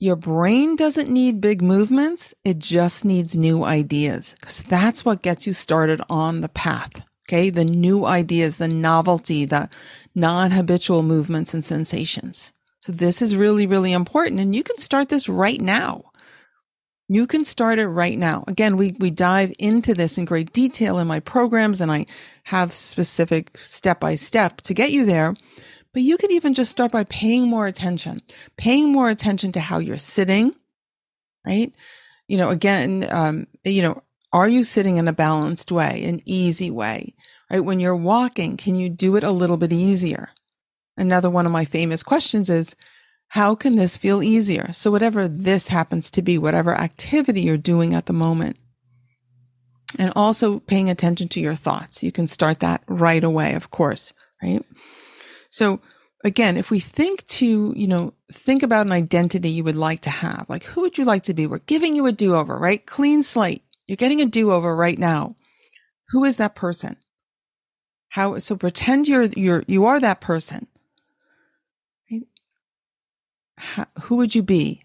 your 0.03 0.17
brain 0.17 0.75
doesn't 0.75 1.09
need 1.09 1.39
big 1.39 1.61
movements. 1.61 2.33
It 2.43 2.59
just 2.59 3.05
needs 3.05 3.37
new 3.37 3.63
ideas 3.63 4.35
because 4.37 4.61
that's 4.63 5.05
what 5.05 5.21
gets 5.21 5.47
you 5.47 5.53
started 5.53 6.01
on 6.09 6.41
the 6.41 6.49
path. 6.49 7.01
Okay. 7.25 7.49
The 7.49 7.63
new 7.63 8.03
ideas, 8.03 8.57
the 8.57 8.67
novelty, 8.67 9.45
the 9.45 9.69
non 10.13 10.51
habitual 10.51 11.03
movements 11.03 11.53
and 11.53 11.63
sensations. 11.63 12.51
So 12.81 12.91
this 12.91 13.21
is 13.21 13.37
really, 13.37 13.65
really 13.65 13.93
important. 13.93 14.41
And 14.41 14.53
you 14.53 14.61
can 14.61 14.77
start 14.77 15.07
this 15.07 15.29
right 15.29 15.61
now. 15.61 16.03
You 17.07 17.25
can 17.25 17.45
start 17.45 17.79
it 17.79 17.87
right 17.87 18.17
now. 18.17 18.43
Again, 18.47 18.75
we, 18.75 18.97
we 18.99 19.09
dive 19.09 19.53
into 19.57 19.93
this 19.93 20.17
in 20.17 20.25
great 20.25 20.51
detail 20.51 20.99
in 20.99 21.07
my 21.07 21.21
programs 21.21 21.79
and 21.79 21.89
I 21.89 22.07
have 22.43 22.73
specific 22.73 23.57
step 23.57 24.01
by 24.01 24.15
step 24.15 24.59
to 24.63 24.73
get 24.73 24.91
you 24.91 25.05
there. 25.05 25.33
But 25.93 26.01
you 26.01 26.17
could 26.17 26.31
even 26.31 26.53
just 26.53 26.71
start 26.71 26.91
by 26.91 27.03
paying 27.03 27.47
more 27.47 27.67
attention, 27.67 28.21
paying 28.57 28.91
more 28.91 29.09
attention 29.09 29.51
to 29.53 29.59
how 29.59 29.77
you're 29.77 29.97
sitting, 29.97 30.55
right? 31.45 31.71
You 32.27 32.37
know, 32.37 32.49
again, 32.49 33.07
um, 33.11 33.47
you 33.63 33.81
know, 33.81 34.01
are 34.31 34.47
you 34.47 34.63
sitting 34.63 34.97
in 34.97 35.07
a 35.07 35.13
balanced 35.13 35.71
way, 35.71 36.03
an 36.05 36.21
easy 36.25 36.71
way, 36.71 37.13
right? 37.51 37.63
When 37.63 37.79
you're 37.79 37.95
walking, 37.95 38.57
can 38.57 38.75
you 38.75 38.89
do 38.89 39.15
it 39.15 39.23
a 39.23 39.31
little 39.31 39.57
bit 39.57 39.71
easier? 39.71 40.29
Another 40.97 41.29
one 41.29 41.45
of 41.45 41.51
my 41.51 41.65
famous 41.65 42.01
questions 42.01 42.49
is, 42.49 42.75
how 43.27 43.55
can 43.55 43.75
this 43.75 43.97
feel 43.97 44.21
easier? 44.21 44.71
So 44.73 44.91
whatever 44.91 45.27
this 45.27 45.67
happens 45.67 46.11
to 46.11 46.21
be, 46.21 46.37
whatever 46.37 46.75
activity 46.75 47.41
you're 47.41 47.57
doing 47.57 47.93
at 47.93 48.05
the 48.07 48.13
moment. 48.13 48.57
And 49.97 50.11
also 50.15 50.59
paying 50.59 50.89
attention 50.89 51.27
to 51.29 51.39
your 51.39 51.55
thoughts. 51.55 52.03
You 52.03 52.11
can 52.11 52.27
start 52.27 52.59
that 52.59 52.83
right 52.87 53.23
away, 53.23 53.53
of 53.53 53.69
course, 53.69 54.13
right? 54.41 54.63
So 55.53 55.81
again, 56.23 56.57
if 56.57 56.71
we 56.71 56.79
think 56.79 57.27
to, 57.27 57.73
you 57.77 57.87
know, 57.87 58.15
think 58.31 58.63
about 58.63 58.87
an 58.87 58.91
identity 58.91 59.51
you 59.51 59.63
would 59.63 59.75
like 59.75 59.99
to 59.99 60.09
have. 60.09 60.47
Like, 60.49 60.63
who 60.63 60.81
would 60.81 60.97
you 60.97 61.05
like 61.05 61.21
to 61.23 61.35
be? 61.35 61.45
We're 61.45 61.59
giving 61.59 61.95
you 61.95 62.07
a 62.07 62.11
do 62.11 62.33
over, 62.33 62.57
right? 62.57 62.83
Clean 62.83 63.21
slate. 63.21 63.61
You're 63.85 63.95
getting 63.95 64.19
a 64.19 64.25
do 64.25 64.51
over 64.51 64.75
right 64.75 64.97
now. 64.97 65.35
Who 66.09 66.23
is 66.23 66.37
that 66.37 66.55
person? 66.55 66.97
How, 68.09 68.39
so 68.39 68.55
pretend 68.55 69.07
you're, 69.07 69.25
you're, 69.25 69.63
you 69.67 69.85
are 69.85 69.99
that 69.99 70.21
person. 70.21 70.65
How, 73.55 73.85
who 74.01 74.15
would 74.15 74.33
you 74.33 74.41
be? 74.41 74.81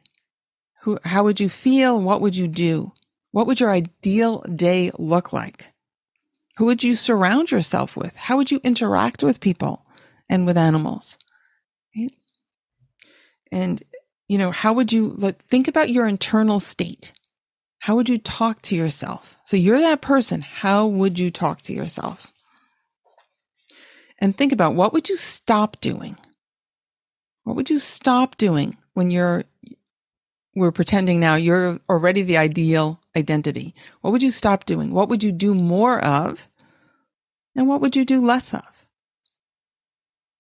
Who, 0.83 0.99
how 1.03 1.25
would 1.25 1.41
you 1.41 1.49
feel? 1.49 1.99
What 1.99 2.21
would 2.21 2.37
you 2.37 2.47
do? 2.47 2.93
What 3.31 3.47
would 3.47 3.59
your 3.59 3.71
ideal 3.71 4.43
day 4.55 4.91
look 4.99 5.33
like? 5.33 5.65
Who 6.59 6.67
would 6.67 6.85
you 6.85 6.95
surround 6.95 7.51
yourself 7.51 7.97
with? 7.97 8.15
How 8.17 8.37
would 8.37 8.51
you 8.51 8.61
interact 8.63 9.23
with 9.23 9.41
people 9.41 9.87
and 10.29 10.47
with 10.47 10.57
animals? 10.57 11.19
Right? 11.97 12.13
And, 13.51 13.83
you 14.29 14.39
know, 14.39 14.51
how 14.51 14.73
would 14.73 14.93
you 14.93 15.15
like, 15.17 15.45
think 15.47 15.69
about 15.69 15.91
your 15.91 16.07
internal 16.07 16.61
state? 16.61 17.13
How 17.81 17.95
would 17.95 18.09
you 18.09 18.19
talk 18.19 18.63
to 18.63 18.77
yourself? 18.77 19.37
So 19.45 19.57
you're 19.57 19.79
that 19.79 20.01
person. 20.01 20.43
How 20.43 20.87
would 20.87 21.19
you 21.19 21.31
talk 21.31 21.63
to 21.63 21.73
yourself? 21.73 22.33
And 24.19 24.37
think 24.37 24.53
about 24.53 24.75
what 24.75 24.93
would 24.93 25.09
you 25.09 25.17
stop 25.17 25.81
doing? 25.81 26.17
What 27.45 27.57
would 27.57 27.71
you 27.71 27.79
stop 27.79 28.37
doing 28.37 28.77
when 28.95 29.11
you're 29.11 29.45
we're 30.59 30.73
pretending 30.73 31.21
now 31.21 31.37
you're 31.37 31.79
already 31.89 32.23
the 32.23 32.37
ideal 32.37 33.01
identity. 33.17 33.75
What 34.01 34.11
would 34.11 34.23
you 34.23 34.31
stop 34.31 34.65
doing? 34.65 34.93
What 34.93 35.09
would 35.09 35.23
you 35.23 35.33
do 35.33 35.55
more 35.55 36.01
of? 36.05 36.49
And 37.55 37.69
what 37.69 37.81
would 37.81 37.97
you 37.97 38.05
do 38.05 38.21
less 38.21 38.53
of? 38.53 38.78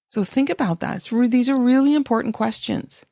So 0.08 0.24
think 0.24 0.48
about 0.48 0.80
that. 0.80 1.02
these 1.28 1.50
are 1.50 1.60
really 1.60 1.94
important 1.94 2.34
questions 2.34 3.04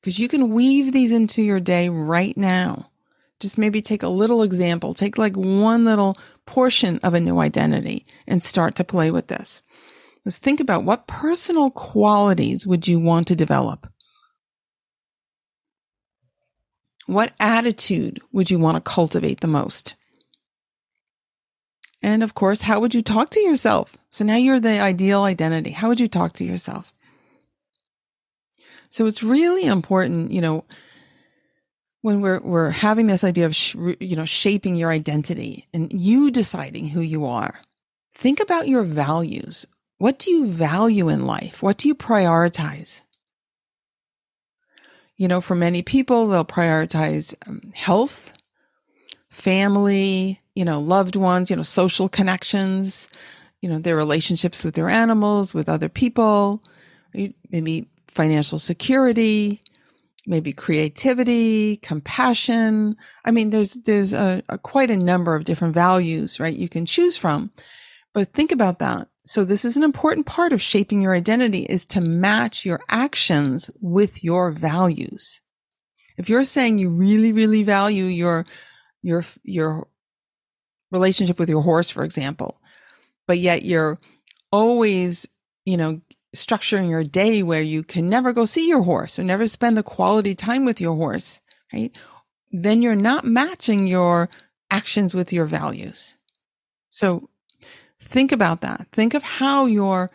because 0.00 0.18
you 0.18 0.28
can 0.28 0.52
weave 0.52 0.92
these 0.92 1.12
into 1.12 1.42
your 1.42 1.60
day 1.60 1.88
right 1.88 2.36
now. 2.36 2.90
Just 3.38 3.56
maybe 3.56 3.80
take 3.80 4.02
a 4.02 4.08
little 4.08 4.42
example, 4.42 4.94
take 4.94 5.16
like 5.16 5.36
one 5.36 5.84
little 5.84 6.18
portion 6.44 6.98
of 7.04 7.14
a 7.14 7.20
new 7.20 7.38
identity 7.38 8.04
and 8.26 8.42
start 8.42 8.74
to 8.76 8.84
play 8.84 9.10
with 9.10 9.28
this. 9.28 9.62
Let's 10.24 10.38
think 10.38 10.60
about 10.60 10.84
what 10.84 11.06
personal 11.06 11.70
qualities 11.70 12.66
would 12.66 12.86
you 12.86 12.98
want 12.98 13.28
to 13.28 13.36
develop? 13.36 13.88
What 17.06 17.32
attitude 17.40 18.20
would 18.32 18.50
you 18.50 18.58
want 18.58 18.76
to 18.76 18.90
cultivate 18.90 19.40
the 19.40 19.48
most? 19.48 19.94
And 22.02 22.22
of 22.22 22.34
course, 22.34 22.62
how 22.62 22.80
would 22.80 22.94
you 22.94 23.02
talk 23.02 23.30
to 23.30 23.40
yourself? 23.40 23.96
So 24.10 24.24
now 24.24 24.36
you're 24.36 24.60
the 24.60 24.80
ideal 24.80 25.22
identity. 25.22 25.70
How 25.70 25.88
would 25.88 26.00
you 26.00 26.08
talk 26.08 26.32
to 26.34 26.44
yourself? 26.44 26.92
So 28.90 29.06
it's 29.06 29.22
really 29.22 29.64
important, 29.64 30.32
you 30.32 30.40
know, 30.40 30.64
when 32.02 32.20
we're 32.20 32.40
we're 32.40 32.70
having 32.70 33.06
this 33.06 33.24
idea 33.24 33.46
of 33.46 33.56
sh- 33.56 33.76
you 34.00 34.16
know 34.16 34.24
shaping 34.24 34.76
your 34.76 34.90
identity 34.90 35.68
and 35.72 35.92
you 35.92 36.30
deciding 36.30 36.88
who 36.88 37.00
you 37.00 37.24
are. 37.24 37.60
Think 38.12 38.40
about 38.40 38.68
your 38.68 38.82
values. 38.82 39.66
What 39.98 40.18
do 40.18 40.30
you 40.30 40.46
value 40.46 41.08
in 41.08 41.26
life? 41.26 41.62
What 41.62 41.78
do 41.78 41.88
you 41.88 41.94
prioritize? 41.94 43.02
You 45.16 45.28
know, 45.28 45.40
for 45.40 45.54
many 45.54 45.82
people, 45.82 46.26
they'll 46.26 46.44
prioritize 46.44 47.34
um, 47.46 47.72
health, 47.72 48.32
family, 49.32 50.40
you 50.54 50.64
know, 50.64 50.78
loved 50.78 51.16
ones, 51.16 51.50
you 51.50 51.56
know, 51.56 51.62
social 51.62 52.08
connections, 52.08 53.08
you 53.62 53.68
know, 53.68 53.78
their 53.78 53.96
relationships 53.96 54.62
with 54.62 54.74
their 54.74 54.90
animals, 54.90 55.54
with 55.54 55.68
other 55.68 55.88
people, 55.88 56.62
maybe 57.50 57.88
financial 58.08 58.58
security, 58.58 59.62
maybe 60.26 60.52
creativity, 60.52 61.78
compassion. 61.78 62.94
I 63.24 63.30
mean, 63.30 63.50
there's, 63.50 63.72
there's 63.72 64.12
a, 64.12 64.42
a 64.50 64.58
quite 64.58 64.90
a 64.90 64.96
number 64.96 65.34
of 65.34 65.44
different 65.44 65.74
values, 65.74 66.38
right? 66.38 66.54
You 66.54 66.68
can 66.68 66.84
choose 66.84 67.16
from, 67.16 67.50
but 68.12 68.34
think 68.34 68.52
about 68.52 68.80
that. 68.80 69.08
So 69.24 69.44
this 69.44 69.64
is 69.64 69.78
an 69.78 69.82
important 69.82 70.26
part 70.26 70.52
of 70.52 70.60
shaping 70.60 71.00
your 71.00 71.14
identity 71.14 71.62
is 71.62 71.86
to 71.86 72.02
match 72.02 72.66
your 72.66 72.80
actions 72.90 73.70
with 73.80 74.22
your 74.22 74.50
values. 74.50 75.40
If 76.18 76.28
you're 76.28 76.44
saying 76.44 76.78
you 76.78 76.90
really, 76.90 77.32
really 77.32 77.62
value 77.62 78.04
your, 78.04 78.44
your, 79.02 79.24
your 79.42 79.88
relationship 80.90 81.38
with 81.38 81.48
your 81.48 81.62
horse, 81.62 81.90
for 81.90 82.04
example, 82.04 82.60
but 83.26 83.38
yet 83.38 83.64
you're 83.64 83.98
always, 84.50 85.26
you 85.64 85.76
know, 85.76 86.00
structuring 86.34 86.88
your 86.88 87.04
day 87.04 87.42
where 87.42 87.62
you 87.62 87.82
can 87.82 88.06
never 88.06 88.32
go 88.32 88.44
see 88.44 88.68
your 88.68 88.82
horse 88.82 89.18
or 89.18 89.24
never 89.24 89.46
spend 89.46 89.76
the 89.76 89.82
quality 89.82 90.34
time 90.34 90.64
with 90.64 90.80
your 90.80 90.96
horse, 90.96 91.40
right? 91.72 91.94
Then 92.50 92.82
you're 92.82 92.94
not 92.94 93.24
matching 93.24 93.86
your 93.86 94.30
actions 94.70 95.14
with 95.14 95.32
your 95.32 95.44
values. 95.44 96.16
So 96.88 97.28
Think 98.02 98.32
about 98.32 98.60
that. 98.62 98.88
Think 98.92 99.14
of 99.14 99.22
how 99.22 99.66
your 99.66 100.10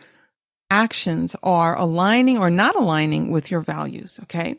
actions 0.70 1.34
are 1.42 1.76
aligning 1.76 2.38
or 2.38 2.50
not 2.50 2.76
aligning 2.76 3.30
with 3.30 3.50
your 3.50 3.60
values. 3.60 4.20
Okay. 4.24 4.56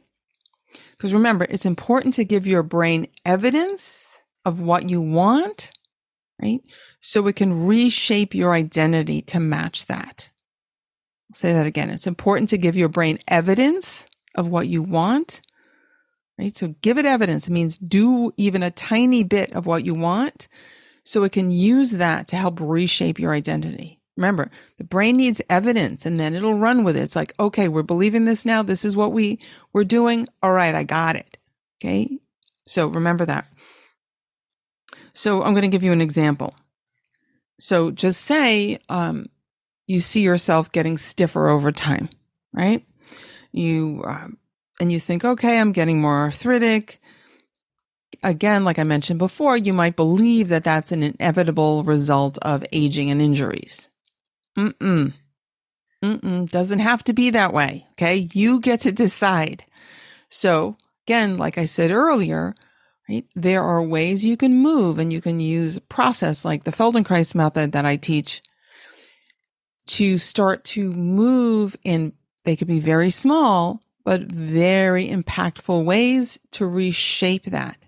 Because 0.92 1.14
remember, 1.14 1.46
it's 1.46 1.66
important 1.66 2.16
to 2.16 2.26
give 2.26 2.48
your 2.48 2.64
brain 2.64 3.08
evidence 3.26 4.09
of 4.46 4.62
what 4.62 4.90
you 4.90 5.02
want, 5.02 5.72
right? 6.42 6.62
So 7.02 7.28
it 7.28 7.36
can 7.36 7.66
reshape 7.66 8.34
your 8.34 8.54
identity 8.54 9.22
to 9.24 9.40
match 9.40 9.86
that. 9.88 10.30
I'll 11.30 11.36
say 11.36 11.54
that 11.54 11.66
again. 11.66 11.90
It's 11.90 12.08
important 12.08 12.50
to 12.50 12.58
give 12.58 12.76
your 12.76 12.90
brain 12.90 13.20
evidence 13.28 14.08
of 14.36 14.48
what 14.48 14.68
you 14.68 14.82
want, 14.82 15.42
right? 16.38 16.56
So 16.56 16.76
give 16.82 16.98
it 16.98 17.06
evidence. 17.06 17.48
It 17.48 17.52
means 17.52 17.78
do 17.78 18.32
even 18.38 18.64
a 18.64 18.72
tiny 18.72 19.24
bit 19.24 19.54
of 19.54 19.66
what 19.66 19.86
you 19.86 19.94
want 19.94 20.48
so 21.04 21.24
it 21.24 21.32
can 21.32 21.52
use 21.52 21.92
that 21.92 22.28
to 22.28 22.36
help 22.36 22.60
reshape 22.60 23.20
your 23.20 23.34
identity. 23.34 24.00
Remember, 24.18 24.52
the 24.78 24.84
brain 24.84 25.16
needs 25.16 25.42
evidence 25.50 26.06
and 26.06 26.18
then 26.18 26.36
it'll 26.36 26.54
run 26.54 26.84
with 26.84 26.98
it. 26.98 27.04
It's 27.04 27.16
like, 27.16 27.34
okay, 27.40 27.70
we're 27.70 27.84
believing 27.84 28.26
this 28.26 28.46
now. 28.46 28.62
This 28.62 28.84
is 28.84 28.98
what 28.98 29.14
we 29.14 29.40
we're 29.72 29.86
doing. 29.86 30.28
All 30.44 30.52
right, 30.52 30.76
I 30.76 30.84
got 30.84 31.16
it. 31.16 31.38
Okay. 31.82 32.20
So 32.66 32.88
remember 32.88 33.26
that. 33.26 33.48
So 35.20 35.44
I'm 35.44 35.54
going 35.54 35.64
to 35.64 35.68
give 35.68 35.84
you 35.84 35.92
an 35.92 36.02
example. 36.02 36.54
So 37.60 37.92
just 37.92 38.22
say 38.22 38.80
um, 38.88 39.28
you 39.86 40.00
see 40.00 40.22
yourself 40.22 40.72
getting 40.72 40.98
stiffer 40.98 41.50
over 41.50 41.72
time, 41.72 42.08
right? 42.54 42.86
You 43.52 44.02
um, 44.08 44.38
and 44.80 44.92
you 44.92 45.00
think, 45.00 45.26
okay, 45.26 45.60
I'm 45.60 45.74
getting 45.74 46.00
more 46.00 46.16
arthritic 46.16 47.02
again, 48.24 48.64
like 48.64 48.80
I 48.80 48.84
mentioned 48.84 49.20
before, 49.20 49.58
you 49.58 49.74
might 49.74 49.96
believe 49.96 50.50
that 50.50 50.64
that's 50.64 50.92
an 50.92 51.04
inevitable 51.04 51.84
result 51.84 52.38
of 52.42 52.66
aging 52.72 53.10
and 53.10 53.22
injuries. 53.22 53.90
Mm-mm. 54.58 55.14
Mm-mm. 56.04 56.50
Doesn't 56.50 56.80
have 56.80 57.04
to 57.06 57.14
be 57.14 57.30
that 57.32 57.54
way. 57.54 57.88
Okay. 57.94 58.30
You 58.34 58.60
get 58.60 58.82
to 58.82 58.92
decide. 58.92 59.64
So 60.30 60.78
again, 61.06 61.38
like 61.38 61.58
I 61.58 61.66
said 61.66 61.92
earlier, 61.92 62.56
right, 63.10 63.26
there 63.36 63.64
are 63.64 63.82
ways 63.82 64.26
you 64.26 64.38
can 64.38 64.56
move 64.56 65.00
and 65.00 65.12
you 65.12 65.22
can 65.22 65.40
use 65.40 65.80
process 65.80 66.46
like 66.46 66.64
the 66.64 66.72
Feldenkrais 66.72 67.36
method 67.36 67.72
that 67.72 67.86
I 67.86 67.96
teach 67.96 68.42
to 69.88 70.18
start 70.20 70.64
to 70.66 70.92
move 70.92 71.76
in, 71.84 72.14
they 72.44 72.56
could 72.56 72.68
be 72.68 72.80
very 72.80 73.10
small, 73.10 73.82
but 74.06 74.22
very 74.22 75.10
impactful 75.10 75.84
ways 75.84 76.40
to 76.52 76.68
reshape 76.68 77.46
that 77.46 77.88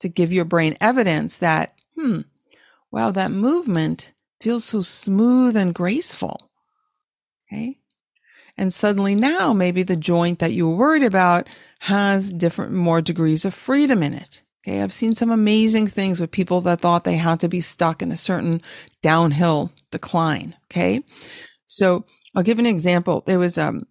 to 0.00 0.08
give 0.08 0.32
your 0.32 0.44
brain 0.44 0.76
evidence 0.80 1.36
that, 1.38 1.78
hmm, 1.96 2.20
wow, 2.90 3.10
that 3.10 3.30
movement 3.30 4.14
feels 4.40 4.64
so 4.64 4.80
smooth 4.80 5.56
and 5.56 5.74
graceful. 5.74 6.50
Okay. 7.46 7.77
And 8.58 8.74
suddenly 8.74 9.14
now 9.14 9.52
maybe 9.52 9.82
the 9.82 9.96
joint 9.96 10.40
that 10.40 10.52
you 10.52 10.68
were 10.68 10.76
worried 10.76 11.04
about 11.04 11.48
has 11.80 12.32
different, 12.32 12.72
more 12.72 13.00
degrees 13.00 13.44
of 13.44 13.54
freedom 13.54 14.02
in 14.02 14.14
it. 14.14 14.42
Okay. 14.66 14.82
I've 14.82 14.92
seen 14.92 15.14
some 15.14 15.30
amazing 15.30 15.86
things 15.86 16.20
with 16.20 16.30
people 16.30 16.60
that 16.62 16.80
thought 16.80 17.04
they 17.04 17.16
had 17.16 17.40
to 17.40 17.48
be 17.48 17.60
stuck 17.60 18.02
in 18.02 18.12
a 18.12 18.16
certain 18.16 18.60
downhill 19.00 19.72
decline. 19.90 20.56
Okay. 20.70 21.02
So 21.66 22.04
I'll 22.34 22.42
give 22.42 22.58
an 22.58 22.66
example. 22.66 23.22
There 23.24 23.38
was 23.38 23.56
um, 23.56 23.82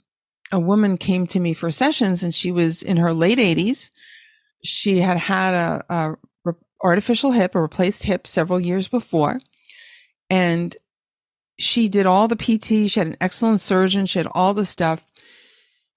a 0.52 0.60
woman 0.60 0.98
came 0.98 1.26
to 1.28 1.40
me 1.40 1.54
for 1.54 1.72
sessions 1.72 2.22
and 2.22 2.36
she 2.36 2.52
was 2.52 2.84
in 2.84 2.98
her 2.98 3.14
late 3.14 3.40
80s 3.40 3.90
she 4.64 5.00
had 5.00 5.18
had 5.18 5.54
a, 5.54 5.86
a 5.90 6.16
artificial 6.84 7.32
hip, 7.32 7.56
a 7.56 7.62
replaced 7.62 8.04
hip 8.04 8.28
several 8.28 8.60
years 8.60 8.88
before. 8.88 9.40
And 10.30 10.76
she 11.60 11.90
did 11.90 12.06
all 12.06 12.28
the 12.28 12.36
PT. 12.36 12.90
She 12.90 13.00
had 13.00 13.08
an 13.08 13.18
excellent 13.20 13.62
surgeon. 13.62 14.06
She 14.06 14.20
had 14.20 14.28
all 14.32 14.54
the 14.54 14.66
stuff. 14.66 15.06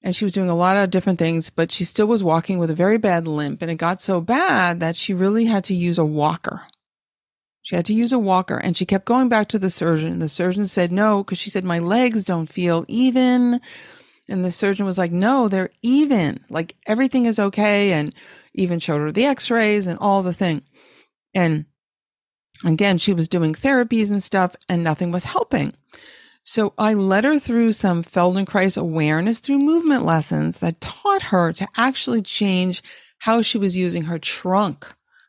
And 0.02 0.16
she 0.16 0.24
was 0.24 0.32
doing 0.32 0.48
a 0.48 0.56
lot 0.56 0.78
of 0.78 0.90
different 0.90 1.18
things, 1.18 1.50
but 1.50 1.70
she 1.70 1.84
still 1.84 2.06
was 2.06 2.24
walking 2.24 2.58
with 2.58 2.70
a 2.70 2.74
very 2.74 2.96
bad 2.96 3.26
limp. 3.26 3.60
And 3.60 3.70
it 3.70 3.74
got 3.74 4.00
so 4.00 4.20
bad 4.22 4.80
that 4.80 4.96
she 4.96 5.12
really 5.12 5.44
had 5.44 5.64
to 5.64 5.74
use 5.74 5.98
a 5.98 6.04
walker. 6.04 6.62
She 7.62 7.76
had 7.76 7.84
to 7.86 7.94
use 7.94 8.10
a 8.10 8.18
walker 8.18 8.56
and 8.56 8.74
she 8.74 8.86
kept 8.86 9.04
going 9.04 9.28
back 9.28 9.48
to 9.48 9.58
the 9.58 9.68
surgeon. 9.68 10.12
And 10.12 10.22
the 10.22 10.28
surgeon 10.28 10.66
said 10.66 10.90
no, 10.90 11.22
because 11.22 11.36
she 11.38 11.50
said, 11.50 11.64
my 11.64 11.78
legs 11.78 12.24
don't 12.24 12.46
feel 12.46 12.86
even 12.88 13.60
And 14.28 14.44
the 14.44 14.50
surgeon 14.50 14.86
was 14.86 14.96
like, 14.96 15.12
no, 15.12 15.48
they're 15.48 15.70
even. 15.82 16.40
Like 16.48 16.76
everything 16.86 17.26
is 17.26 17.38
okay. 17.38 17.92
And 17.92 18.14
even 18.54 18.78
showed 18.78 19.00
her 19.00 19.12
the 19.12 19.26
x 19.26 19.50
rays 19.50 19.86
and 19.86 19.98
all 19.98 20.22
the 20.22 20.32
thing. 20.32 20.62
And 21.34 21.66
again, 22.64 22.98
she 22.98 23.12
was 23.12 23.28
doing 23.28 23.54
therapies 23.54 24.10
and 24.10 24.22
stuff, 24.22 24.54
and 24.68 24.84
nothing 24.84 25.10
was 25.10 25.24
helping. 25.24 25.72
So 26.44 26.72
I 26.78 26.94
led 26.94 27.24
her 27.24 27.38
through 27.38 27.72
some 27.72 28.02
Feldenkrais 28.02 28.76
awareness 28.76 29.38
through 29.38 29.58
movement 29.58 30.04
lessons 30.04 30.60
that 30.60 30.80
taught 30.80 31.22
her 31.22 31.52
to 31.52 31.68
actually 31.76 32.22
change 32.22 32.82
how 33.18 33.42
she 33.42 33.58
was 33.58 33.76
using 33.76 34.04
her 34.04 34.18
trunk, 34.18 34.86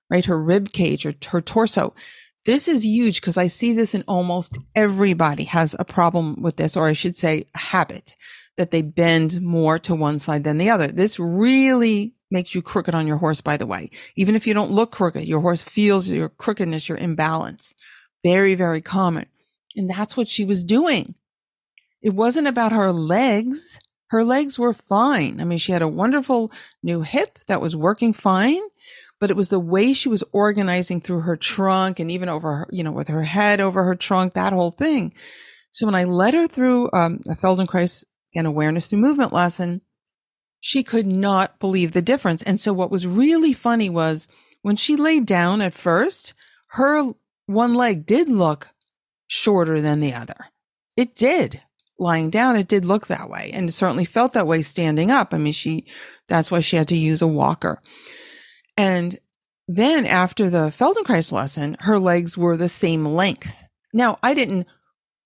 right? 0.10 0.26
Her 0.26 0.42
rib 0.42 0.72
cage 0.72 1.06
or 1.06 1.14
her 1.30 1.42
torso. 1.42 1.94
This 2.46 2.68
is 2.68 2.86
huge 2.86 3.22
because 3.22 3.38
I 3.38 3.48
see 3.48 3.74
this 3.74 3.94
in 3.94 4.04
almost 4.08 4.58
everybody 4.76 5.44
has 5.44 5.76
a 5.78 5.86
problem 5.86 6.42
with 6.42 6.56
this, 6.56 6.76
or 6.76 6.88
I 6.88 6.94
should 6.94 7.16
say 7.16 7.46
habit 7.54 8.16
that 8.62 8.70
they 8.70 8.84
bend 8.84 9.42
more 9.42 9.80
to 9.80 9.96
one 9.96 10.20
side 10.20 10.44
than 10.44 10.60
the 10.60 10.70
other. 10.70 10.88
This 10.88 11.20
really 11.20 12.14
makes 12.30 12.54
you 12.54 12.62
crooked 12.62 12.94
on 12.94 13.08
your 13.08 13.18
horse, 13.18 13.42
by 13.42 13.58
the 13.58 13.66
way. 13.66 13.90
Even 14.16 14.36
if 14.36 14.46
you 14.46 14.54
don't 14.54 14.70
look 14.70 14.92
crooked, 14.92 15.26
your 15.26 15.42
horse 15.42 15.64
feels 15.64 16.12
your 16.12 16.30
crookedness, 16.30 16.88
your 16.88 17.00
imbalance. 17.00 17.74
Very, 18.22 18.54
very 18.54 18.80
common. 18.80 19.26
And 19.76 19.90
that's 19.90 20.16
what 20.16 20.28
she 20.28 20.46
was 20.46 20.64
doing. 20.64 21.16
It 22.04 22.12
wasn't 22.12 22.48
about 22.48 22.72
her 22.72 22.92
legs. 22.92 23.80
Her 24.10 24.24
legs 24.24 24.60
were 24.60 24.74
fine. 24.74 25.42
I 25.42 25.44
mean, 25.44 25.58
she 25.58 25.72
had 25.72 25.82
a 25.82 25.88
wonderful 25.88 26.52
new 26.84 27.02
hip 27.02 27.40
that 27.48 27.62
was 27.62 27.76
working 27.76 28.14
fine, 28.14 28.62
but 29.20 29.32
it 29.32 29.36
was 29.36 29.50
the 29.50 29.60
way 29.60 29.92
she 29.92 30.08
was 30.08 30.24
organizing 30.34 31.02
through 31.02 31.22
her 31.22 31.36
trunk 31.36 32.00
and 32.00 32.12
even 32.12 32.30
over 32.30 32.58
her, 32.58 32.68
you 32.70 32.84
know, 32.84 32.92
with 32.92 33.08
her 33.08 33.24
head 33.24 33.60
over 33.60 33.84
her 33.86 33.96
trunk, 33.96 34.34
that 34.34 34.54
whole 34.54 34.72
thing. 34.72 35.16
So 35.72 35.88
when 35.88 35.96
I 35.96 36.04
led 36.04 36.34
her 36.36 36.48
through 36.48 36.90
um, 36.94 37.22
a 37.28 37.36
Feldenkrais 37.36 38.06
and 38.36 38.48
awareness 38.48 38.88
through 38.88 39.00
movement 39.00 39.34
lesson, 39.34 39.82
she 40.60 40.84
could 40.84 41.08
not 41.08 41.60
believe 41.60 41.92
the 41.92 42.02
difference. 42.02 42.42
And 42.44 42.60
so 42.60 42.72
what 42.72 42.92
was 42.92 43.08
really 43.08 43.54
funny 43.54 43.90
was 43.90 44.28
when 44.62 44.76
she 44.76 44.96
laid 44.96 45.26
down 45.26 45.62
at 45.62 45.74
first, 45.74 46.34
her 46.68 47.12
one 47.48 47.74
leg 47.74 48.06
did 48.06 48.30
look 48.30 48.70
shorter 49.28 49.82
than 49.82 50.00
the 50.00 50.14
other. 50.14 50.48
It 50.96 51.16
did. 51.16 51.62
Lying 51.98 52.30
down, 52.30 52.56
it 52.56 52.68
did 52.68 52.86
look 52.86 53.08
that 53.08 53.30
way. 53.30 53.52
And 53.54 53.70
it 53.70 53.74
certainly 53.74 54.06
felt 54.06 54.34
that 54.34 54.48
way 54.48 54.62
standing 54.62 55.12
up. 55.12 55.34
I 55.34 55.38
mean, 55.38 55.54
she, 55.54 55.86
that's 56.28 56.50
why 56.50 56.60
she 56.60 56.76
had 56.76 56.88
to 56.90 56.98
use 56.98 57.22
a 57.22 57.28
walker. 57.28 57.82
And 58.78 59.20
then 59.68 60.06
after 60.06 60.50
the 60.50 60.70
Feldenkrais 60.70 61.32
lesson, 61.32 61.78
her 61.82 62.00
legs 62.00 62.38
were 62.38 62.58
the 62.58 62.70
same 62.70 63.06
length. 63.06 63.64
Now, 63.94 64.18
I 64.24 64.34
didn't 64.34 64.68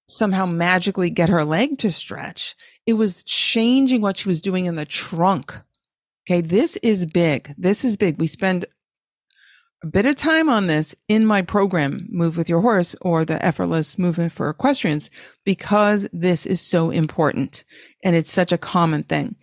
somehow 0.10 0.46
magically 0.46 1.10
get 1.10 1.30
her 1.30 1.44
leg 1.44 1.78
to 1.80 1.92
stretch. 1.92 2.56
It 2.86 2.94
was 2.94 3.24
changing 3.24 4.02
what 4.02 4.18
she 4.18 4.30
was 4.30 4.42
doing 4.42 4.66
in 4.66 4.76
the 4.76 4.86
trunk. 4.86 5.56
Okay. 6.28 6.42
This 6.42 6.78
is 6.78 7.06
big. 7.06 7.54
This 7.58 7.86
is 7.86 7.98
big. 7.98 8.20
We 8.20 8.28
spend 8.28 8.66
a 9.84 9.88
bit 9.88 10.06
of 10.06 10.16
time 10.16 10.50
on 10.50 10.66
this 10.66 10.96
in 11.08 11.26
my 11.26 11.42
program, 11.42 12.08
Move 12.10 12.38
with 12.38 12.50
Your 12.50 12.62
Horse 12.62 12.96
or 13.02 13.24
the 13.24 13.44
effortless 13.46 14.00
movement 14.00 14.32
for 14.32 14.50
equestrians, 14.50 15.10
because 15.44 16.08
this 16.12 16.46
is 16.46 16.62
so 16.62 16.90
important 16.90 17.64
and 18.04 18.16
it's 18.16 18.32
such 18.32 18.52
a 18.52 18.58
common 18.58 19.04
thing. 19.04 19.36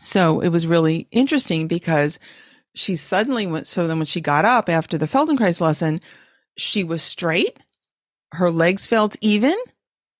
So 0.00 0.40
it 0.40 0.48
was 0.48 0.66
really 0.66 1.06
interesting 1.12 1.68
because 1.68 2.18
she 2.74 2.96
suddenly 2.96 3.46
went. 3.46 3.68
So 3.68 3.86
then 3.86 3.98
when 3.98 4.06
she 4.06 4.20
got 4.20 4.44
up 4.44 4.68
after 4.68 4.98
the 4.98 5.06
Feldenkrais 5.06 5.60
lesson, 5.60 6.00
she 6.56 6.82
was 6.82 7.02
straight. 7.02 7.58
Her 8.32 8.50
legs 8.50 8.86
felt 8.86 9.16
even 9.20 9.56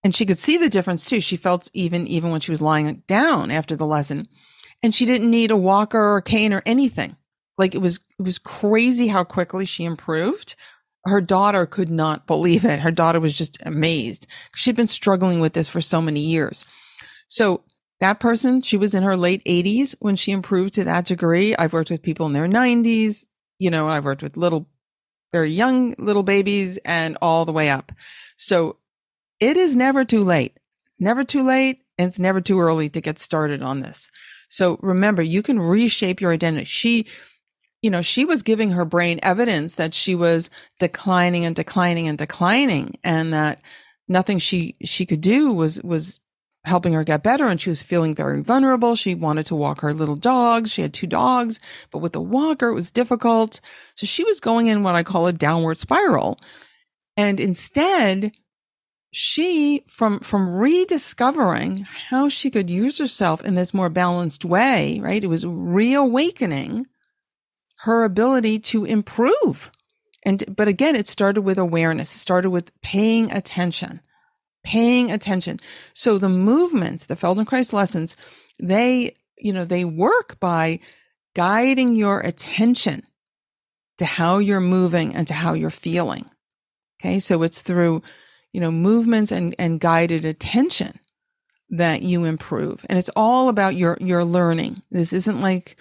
and 0.05 0.15
she 0.15 0.27
could 0.27 0.39
see 0.39 0.57
the 0.57 0.69
difference 0.69 1.05
too. 1.05 1.21
She 1.21 1.37
felt 1.37 1.71
even, 1.73 2.07
even 2.07 2.31
when 2.31 2.41
she 2.41 2.51
was 2.51 2.63
lying 2.63 3.03
down 3.07 3.51
after 3.51 3.77
the 3.77 3.87
lesson 3.87 4.27
and 4.83 4.95
she 4.95 5.07
didn't 5.07 5.31
need 5.31 5.51
a 5.51 5.57
walker 5.57 6.01
or 6.01 6.19
a 6.19 6.23
cane 6.23 6.53
or 6.53 6.63
anything. 6.67 7.17
Like 7.59 7.75
it 7.75 7.79
was, 7.79 8.01
it 8.19 8.23
was 8.23 8.39
crazy 8.39 9.09
how 9.09 9.25
quickly 9.25 9.65
she 9.65 9.85
improved. 9.85 10.57
Her 11.05 11.21
daughter 11.21 11.67
could 11.67 11.91
not 11.91 12.27
believe 12.27 12.65
it. 12.65 12.81
Her 12.81 12.91
daughter 12.91 13.21
was 13.21 13.37
just 13.37 13.59
amazed. 13.65 14.27
She'd 14.55 14.77
been 14.77 14.87
struggling 14.87 15.41
with 15.41 15.53
this 15.53 15.69
for 15.69 15.81
so 15.81 16.01
many 16.01 16.21
years. 16.21 16.65
So 17.29 17.63
that 18.01 18.21
person, 18.21 18.63
she 18.63 18.77
was 18.77 18.95
in 18.95 19.05
her 19.05 19.17
late 19.17 19.45
80s 19.45 19.95
when 20.01 20.17
she 20.17 20.33
improved 20.33 20.75
to 20.75 20.85
that 20.85 21.05
degree. 21.05 21.55
I've 21.57 21.73
worked 21.73 21.91
with 21.91 22.03
people 22.03 22.27
in 22.27 22.33
their 22.33 22.49
90s. 22.49 23.29
You 23.59 23.71
know, 23.71 23.89
I've 23.89 24.05
worked 24.05 24.23
with 24.23 24.37
little, 24.37 24.69
very 25.31 25.51
young 25.51 25.95
little 25.99 26.25
babies 26.25 26.79
and 26.85 27.17
all 27.23 27.45
the 27.45 27.53
way 27.53 27.71
up. 27.71 27.93
So 28.37 28.77
it 29.43 29.57
is 29.57 29.75
never 29.75 30.05
too 30.05 30.23
late. 30.23 30.61
It's 30.87 31.01
never 31.01 31.25
too 31.25 31.43
late 31.43 31.81
and 31.99 32.07
it's 32.07 32.21
never 32.21 32.41
too 32.41 32.61
early 32.61 32.89
to 32.91 33.01
get 33.01 33.19
started 33.19 33.61
on 33.61 33.81
this. 33.81 34.09
So 34.49 34.79
remember, 34.81 35.21
you 35.21 35.43
can 35.43 35.59
reshape 35.59 36.21
your 36.21 36.31
identity. 36.31 36.65
She, 36.65 37.07
you 37.83 37.91
know, 37.91 38.03
she 38.03 38.25
was 38.25 38.45
giving 38.45 38.71
her 38.71 38.85
brain 38.85 39.19
evidence 39.25 39.75
that 39.75 39.95
she 39.95 40.15
was 40.15 40.49
declining 40.79 41.45
and 41.45 41.57
declining 41.57 42.07
and 42.07 42.17
declining 42.17 42.97
and 43.03 43.33
that 43.33 43.61
nothing 44.07 44.39
she, 44.39 44.77
she 44.85 45.05
could 45.07 45.21
do 45.21 45.53
was, 45.53 45.83
was 45.83 46.21
helping 46.65 46.93
her 46.93 47.03
get 47.03 47.25
better. 47.25 47.47
And 47.47 47.61
she 47.61 47.71
was 47.71 47.83
feeling 47.83 48.15
very 48.15 48.43
vulnerable. 48.43 48.95
She 48.95 49.17
wanted 49.17 49.47
to 49.47 49.57
walk 49.57 49.81
her 49.81 49.93
little 49.93 50.15
dogs. 50.15 50.71
She 50.71 50.83
had 50.83 50.95
two 50.95 51.09
dogs, 51.09 51.59
but 51.91 51.99
with 51.99 52.13
the 52.13 52.21
walker, 52.21 52.69
it 52.69 52.75
was 52.75 52.93
difficult. 52.93 53.61
So 53.97 54.07
she 54.07 54.23
was 54.23 54.39
going 54.39 54.69
in 54.69 54.85
what 54.85 54.95
I 54.95 55.03
call 55.03 55.27
a 55.27 55.33
downward 55.33 55.79
spiral. 55.79 56.39
And 57.17 57.41
instead, 57.41 58.31
she 59.13 59.85
from 59.87 60.21
from 60.21 60.57
rediscovering 60.57 61.87
how 62.09 62.29
she 62.29 62.51
could 62.51 62.71
use 62.71 62.99
herself 62.99 63.45
in 63.45 63.55
this 63.55 63.75
more 63.75 63.91
balanced 63.91 64.45
way 64.45 64.99
right 65.01 65.23
it 65.23 65.29
was 65.29 65.47
reawakening 65.47 66.87
her 67.83 68.05
ability 68.05 68.61
to 68.61 68.85
improve. 68.85 69.71
And 70.25 70.45
but 70.57 70.69
again 70.69 70.97
it 70.97 71.09
started 71.09 71.43
with 71.43 71.59
awareness. 71.59 72.15
It 72.15 72.19
started 72.19 72.51
with 72.51 72.73
paying 72.81 73.31
attention 73.31 74.01
paying 74.65 75.11
attention. 75.11 75.59
So 75.93 76.19
the 76.19 76.29
movements 76.29 77.07
the 77.07 77.17
feldenkrais 77.17 77.73
lessons 77.73 78.17
they 78.63 79.15
you 79.37 79.53
know 79.53 79.65
they 79.65 79.85
work 79.85 80.39
by 80.41 80.79
guiding 81.35 81.97
your 81.97 82.21
attention 82.21 83.03
to 83.99 84.05
how 84.05 84.39
you're 84.39 84.61
moving 84.61 85.15
and 85.15 85.27
to 85.29 85.35
how 85.35 85.55
you're 85.55 85.71
feeling. 85.71 86.27
Okay? 87.01 87.19
So 87.19 87.43
it's 87.43 87.63
through 87.63 88.03
you 88.53 88.61
know, 88.61 88.71
movements 88.71 89.33
and, 89.33 89.55
and 89.59 89.81
guided 89.81 90.25
attention 90.25 90.99
that 91.71 92.03
you 92.03 92.25
improve. 92.25 92.85
And 92.89 92.99
it's 92.99 93.11
all 93.17 93.49
about 93.49 93.77
your, 93.77 93.97
your 94.01 94.25
learning. 94.25 94.83
This 94.91 95.13
isn't 95.13 95.41
like, 95.41 95.77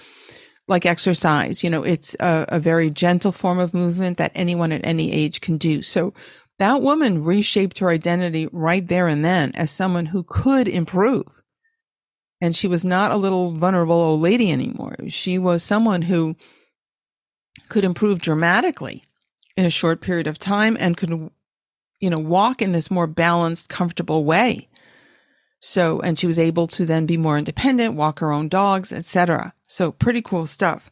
like 0.68 0.86
exercise. 0.86 1.64
You 1.64 1.70
know, 1.70 1.84
it's 1.84 2.16
a, 2.20 2.46
a 2.48 2.60
very 2.60 2.90
gentle 2.90 3.34
form 3.34 3.60
of 3.60 3.74
movement 3.74 4.18
that 4.18 4.32
anyone 4.34 4.72
at 4.72 4.86
any 4.86 5.12
age 5.12 5.42
can 5.42 5.58
do. 5.58 5.82
So 5.82 6.14
that 6.60 6.82
woman 6.82 7.24
reshaped 7.24 7.80
her 7.80 7.90
identity 7.90 8.48
right 8.52 8.88
there 8.88 9.08
and 9.08 9.26
then 9.26 9.52
as 9.56 9.70
someone 9.70 10.08
who 10.08 10.24
could 10.24 10.68
improve. 10.68 11.44
And 12.40 12.56
she 12.56 12.68
was 12.68 12.86
not 12.86 13.12
a 13.12 13.18
little 13.18 13.52
vulnerable 13.52 14.00
old 14.00 14.22
lady 14.22 14.52
anymore. 14.52 14.96
She 15.10 15.38
was 15.38 15.62
someone 15.62 16.04
who 16.04 16.36
could 17.68 17.84
improve 17.84 18.20
dramatically 18.20 19.04
in 19.58 19.66
a 19.66 19.70
short 19.70 20.02
period 20.02 20.28
of 20.28 20.40
time 20.40 20.78
and 20.80 20.96
could 20.96 21.30
you 22.02 22.10
know, 22.10 22.20
walk 22.20 22.62
in 22.62 22.74
this 22.74 22.92
more 22.92 23.08
balanced, 23.08 23.70
comfortable 23.70 24.26
way. 24.26 24.68
So, 25.62 26.02
and 26.02 26.20
she 26.20 26.28
was 26.28 26.40
able 26.40 26.68
to 26.68 26.86
then 26.86 27.06
be 27.06 27.18
more 27.18 27.38
independent, 27.38 27.94
walk 27.94 28.20
her 28.20 28.32
own 28.32 28.50
dogs, 28.50 28.92
etc. 28.92 29.54
So, 29.68 29.92
pretty 29.92 30.22
cool 30.22 30.48
stuff. 30.48 30.92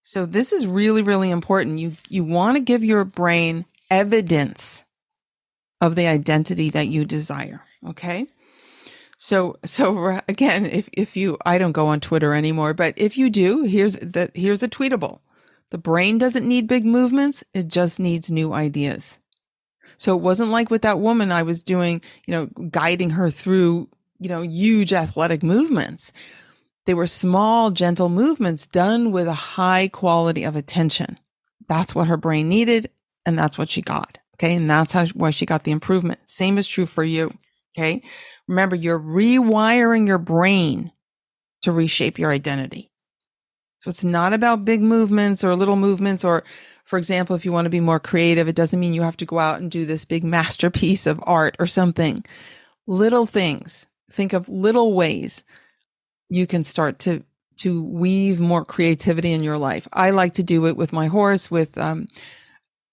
So, 0.00 0.24
this 0.24 0.52
is 0.52 0.66
really, 0.66 1.02
really 1.02 1.30
important. 1.30 1.78
You 1.78 1.92
you 2.08 2.24
want 2.24 2.56
to 2.56 2.60
give 2.60 2.82
your 2.82 3.04
brain 3.04 3.66
evidence 3.90 4.84
of 5.80 5.96
the 5.96 6.06
identity 6.06 6.70
that 6.70 6.88
you 6.88 7.04
desire. 7.04 7.62
Okay. 7.86 8.26
So, 9.18 9.56
so 9.64 10.20
again, 10.28 10.66
if 10.66 10.88
if 10.92 11.16
you, 11.16 11.36
I 11.44 11.58
don't 11.58 11.72
go 11.72 11.86
on 11.86 12.00
Twitter 12.00 12.34
anymore, 12.34 12.74
but 12.74 12.94
if 12.96 13.18
you 13.18 13.30
do, 13.30 13.64
here's 13.64 13.96
the 13.96 14.30
here's 14.34 14.62
a 14.62 14.68
tweetable. 14.68 15.20
The 15.70 15.78
brain 15.78 16.18
doesn't 16.18 16.46
need 16.46 16.68
big 16.68 16.86
movements; 16.86 17.44
it 17.52 17.68
just 17.68 18.00
needs 18.00 18.30
new 18.30 18.52
ideas. 18.52 19.18
So 19.96 20.16
it 20.16 20.22
wasn't 20.22 20.50
like 20.50 20.70
with 20.70 20.82
that 20.82 21.00
woman 21.00 21.32
I 21.32 21.42
was 21.42 21.62
doing, 21.62 22.00
you 22.26 22.32
know, 22.32 22.46
guiding 22.70 23.10
her 23.10 23.30
through, 23.30 23.88
you 24.18 24.28
know, 24.28 24.42
huge 24.42 24.92
athletic 24.92 25.42
movements. 25.42 26.12
They 26.86 26.94
were 26.94 27.06
small, 27.06 27.70
gentle 27.70 28.08
movements 28.08 28.66
done 28.66 29.10
with 29.10 29.26
a 29.26 29.32
high 29.32 29.88
quality 29.88 30.44
of 30.44 30.56
attention. 30.56 31.18
That's 31.66 31.94
what 31.94 32.08
her 32.08 32.16
brain 32.16 32.48
needed. 32.48 32.90
And 33.24 33.38
that's 33.38 33.56
what 33.56 33.70
she 33.70 33.80
got. 33.80 34.18
Okay. 34.36 34.54
And 34.54 34.68
that's 34.68 34.92
how, 34.92 35.06
why 35.14 35.30
she 35.30 35.46
got 35.46 35.64
the 35.64 35.72
improvement. 35.72 36.20
Same 36.26 36.58
is 36.58 36.66
true 36.66 36.86
for 36.86 37.04
you. 37.04 37.32
Okay. 37.76 38.02
Remember, 38.46 38.76
you're 38.76 39.00
rewiring 39.00 40.06
your 40.06 40.18
brain 40.18 40.92
to 41.62 41.72
reshape 41.72 42.18
your 42.18 42.30
identity. 42.30 42.90
So 43.84 43.90
it's 43.90 44.02
not 44.02 44.32
about 44.32 44.64
big 44.64 44.80
movements 44.80 45.44
or 45.44 45.54
little 45.54 45.76
movements 45.76 46.24
or 46.24 46.42
for 46.86 46.98
example, 46.98 47.36
if 47.36 47.44
you 47.44 47.52
want 47.52 47.66
to 47.66 47.70
be 47.70 47.80
more 47.80 48.00
creative, 48.00 48.48
it 48.48 48.56
doesn't 48.56 48.80
mean 48.80 48.94
you 48.94 49.02
have 49.02 49.16
to 49.18 49.26
go 49.26 49.38
out 49.38 49.60
and 49.60 49.70
do 49.70 49.84
this 49.84 50.06
big 50.06 50.24
masterpiece 50.24 51.06
of 51.06 51.20
art 51.24 51.54
or 51.58 51.66
something. 51.66 52.24
Little 52.86 53.26
things, 53.26 53.86
think 54.10 54.32
of 54.32 54.48
little 54.48 54.94
ways 54.94 55.44
you 56.30 56.46
can 56.46 56.64
start 56.64 56.98
to 57.00 57.24
to 57.56 57.82
weave 57.82 58.40
more 58.40 58.64
creativity 58.64 59.32
in 59.32 59.42
your 59.42 59.58
life. 59.58 59.86
I 59.92 60.10
like 60.10 60.32
to 60.34 60.42
do 60.42 60.66
it 60.66 60.78
with 60.78 60.94
my 60.94 61.08
horse 61.08 61.50
with 61.50 61.76
um 61.76 62.08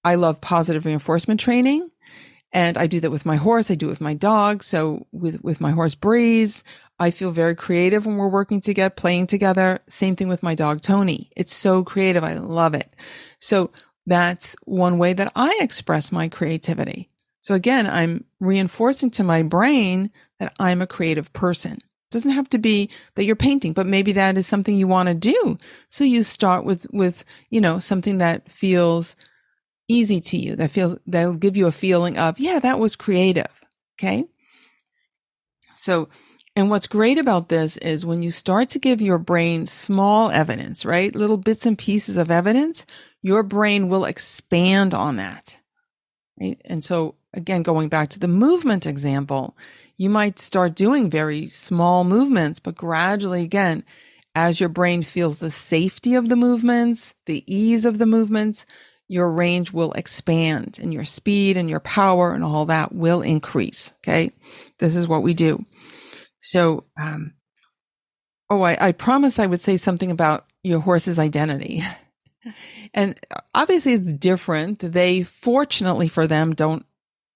I 0.04 0.16
love 0.16 0.42
positive 0.42 0.84
reinforcement 0.84 1.40
training 1.40 1.90
and 2.54 2.78
I 2.78 2.88
do 2.88 3.00
that 3.00 3.12
with 3.12 3.26
my 3.26 3.38
horse. 3.38 3.72
I 3.72 3.76
do 3.76 3.88
it 3.88 3.92
with 3.92 4.02
my 4.02 4.14
dog. 4.14 4.64
So 4.64 5.08
with, 5.12 5.42
with 5.44 5.62
my 5.62 5.72
horse 5.72 5.96
Breeze, 5.96 6.64
I 7.00 7.12
feel 7.12 7.32
very 7.32 7.56
creative 7.56 8.06
when 8.06 8.18
we're 8.18 8.28
working 8.28 8.62
together, 8.62 8.90
playing 8.90 9.28
together. 9.28 9.80
Same 9.88 10.16
thing 10.16 10.28
with 10.28 10.44
my 10.44 10.54
dog 10.54 10.82
Tony. 10.82 11.32
It's 11.36 11.54
so 11.54 11.84
creative. 11.84 12.24
I 12.24 12.36
love 12.36 12.74
it. 12.74 12.94
So 13.40 13.72
that's 14.06 14.56
one 14.66 14.98
way 14.98 15.14
that 15.14 15.32
I 15.36 15.58
express 15.62 16.12
my 16.12 16.28
creativity. 16.28 17.10
So 17.40 17.56
again, 17.56 17.88
I'm 17.88 18.26
reinforcing 18.40 19.12
to 19.12 19.24
my 19.24 19.44
brain 19.44 20.12
that 20.40 20.54
I'm 20.60 20.82
a 20.82 20.88
creative 20.88 21.32
person. 21.34 21.74
It 21.74 22.12
doesn't 22.12 22.32
have 22.32 22.50
to 22.50 22.58
be 22.58 22.90
that 23.16 23.24
you're 23.24 23.36
painting, 23.36 23.74
but 23.74 23.88
maybe 23.88 24.12
that 24.14 24.38
is 24.38 24.46
something 24.46 24.76
you 24.76 24.88
want 24.88 25.08
to 25.08 25.16
do. 25.16 25.58
So 25.90 26.04
you 26.04 26.24
start 26.24 26.66
with, 26.66 26.86
with, 26.92 27.24
you 27.50 27.62
know, 27.62 27.80
something 27.80 28.18
that 28.18 28.52
feels 28.52 29.16
easy 29.92 30.22
to 30.22 30.38
you, 30.38 30.56
that 30.56 30.72
feels, 30.72 30.98
that'll 31.06 31.36
give 31.36 31.58
you 31.58 31.68
a 31.68 31.72
feeling 31.72 32.18
of, 32.18 32.40
yeah, 32.40 32.60
that 32.60 32.80
was 32.80 32.96
creative. 32.96 33.52
Okay. 34.00 34.26
So, 35.76 36.10
and 36.56 36.70
what's 36.70 36.88
great 36.88 37.18
about 37.18 37.50
this 37.50 37.78
is 37.78 38.06
when 38.06 38.22
you 38.24 38.32
start 38.32 38.70
to 38.70 38.80
give 38.80 39.02
your 39.02 39.18
brain 39.18 39.66
small 39.66 40.32
evidence, 40.32 40.86
right? 40.86 41.16
Little 41.16 41.38
bits 41.38 41.66
and 41.66 41.78
pieces 41.78 42.18
of 42.18 42.30
evidence, 42.30 42.86
your 43.22 43.44
brain 43.44 43.88
will 43.88 44.06
expand 44.06 44.94
on 44.94 45.16
that. 45.18 45.60
Right. 46.40 46.62
And 46.66 46.84
so 46.84 47.16
again, 47.34 47.64
going 47.64 47.90
back 47.90 48.10
to 48.10 48.20
the 48.20 48.28
movement 48.28 48.86
example, 48.86 49.56
you 49.98 50.10
might 50.10 50.40
start 50.40 50.76
doing 50.76 51.10
very 51.10 51.48
small 51.48 52.04
movements, 52.04 52.60
but 52.60 52.76
gradually 52.76 53.44
again, 53.44 53.84
as 54.34 54.60
your 54.60 54.70
brain 54.70 55.04
feels 55.04 55.38
the 55.38 55.52
safety 55.52 56.16
of 56.16 56.30
the 56.30 56.36
movements, 56.36 57.16
the 57.26 57.44
ease 57.48 57.86
of 57.86 57.98
the 57.98 58.06
movements, 58.06 58.66
your 59.12 59.30
range 59.30 59.74
will 59.74 59.91
expand 59.91 60.80
and 60.82 60.93
your 60.93 61.04
speed 61.04 61.58
and 61.58 61.69
your 61.69 61.82
power 61.82 62.34
and 62.34 62.45
all 62.45 62.67
that 62.67 62.95
will 62.95 63.21
increase. 63.21 63.91
Okay. 63.97 64.32
This 64.80 64.95
is 64.95 65.06
what 65.06 65.21
we 65.21 65.34
do. 65.34 65.65
So, 66.39 66.86
um, 66.97 67.34
oh, 68.50 68.62
I, 68.62 68.88
I 68.88 68.91
promise 68.93 69.38
I 69.38 69.47
would 69.47 69.60
say 69.60 69.76
something 69.76 70.12
about 70.12 70.45
your 70.63 70.80
horse's 70.80 71.19
identity. 71.19 71.84
and 72.93 73.19
obviously 73.54 73.95
it's 73.95 74.13
different. 74.13 74.80
They, 74.80 75.24
fortunately 75.24 76.08
for 76.08 76.26
them, 76.26 76.56
don't 76.56 76.86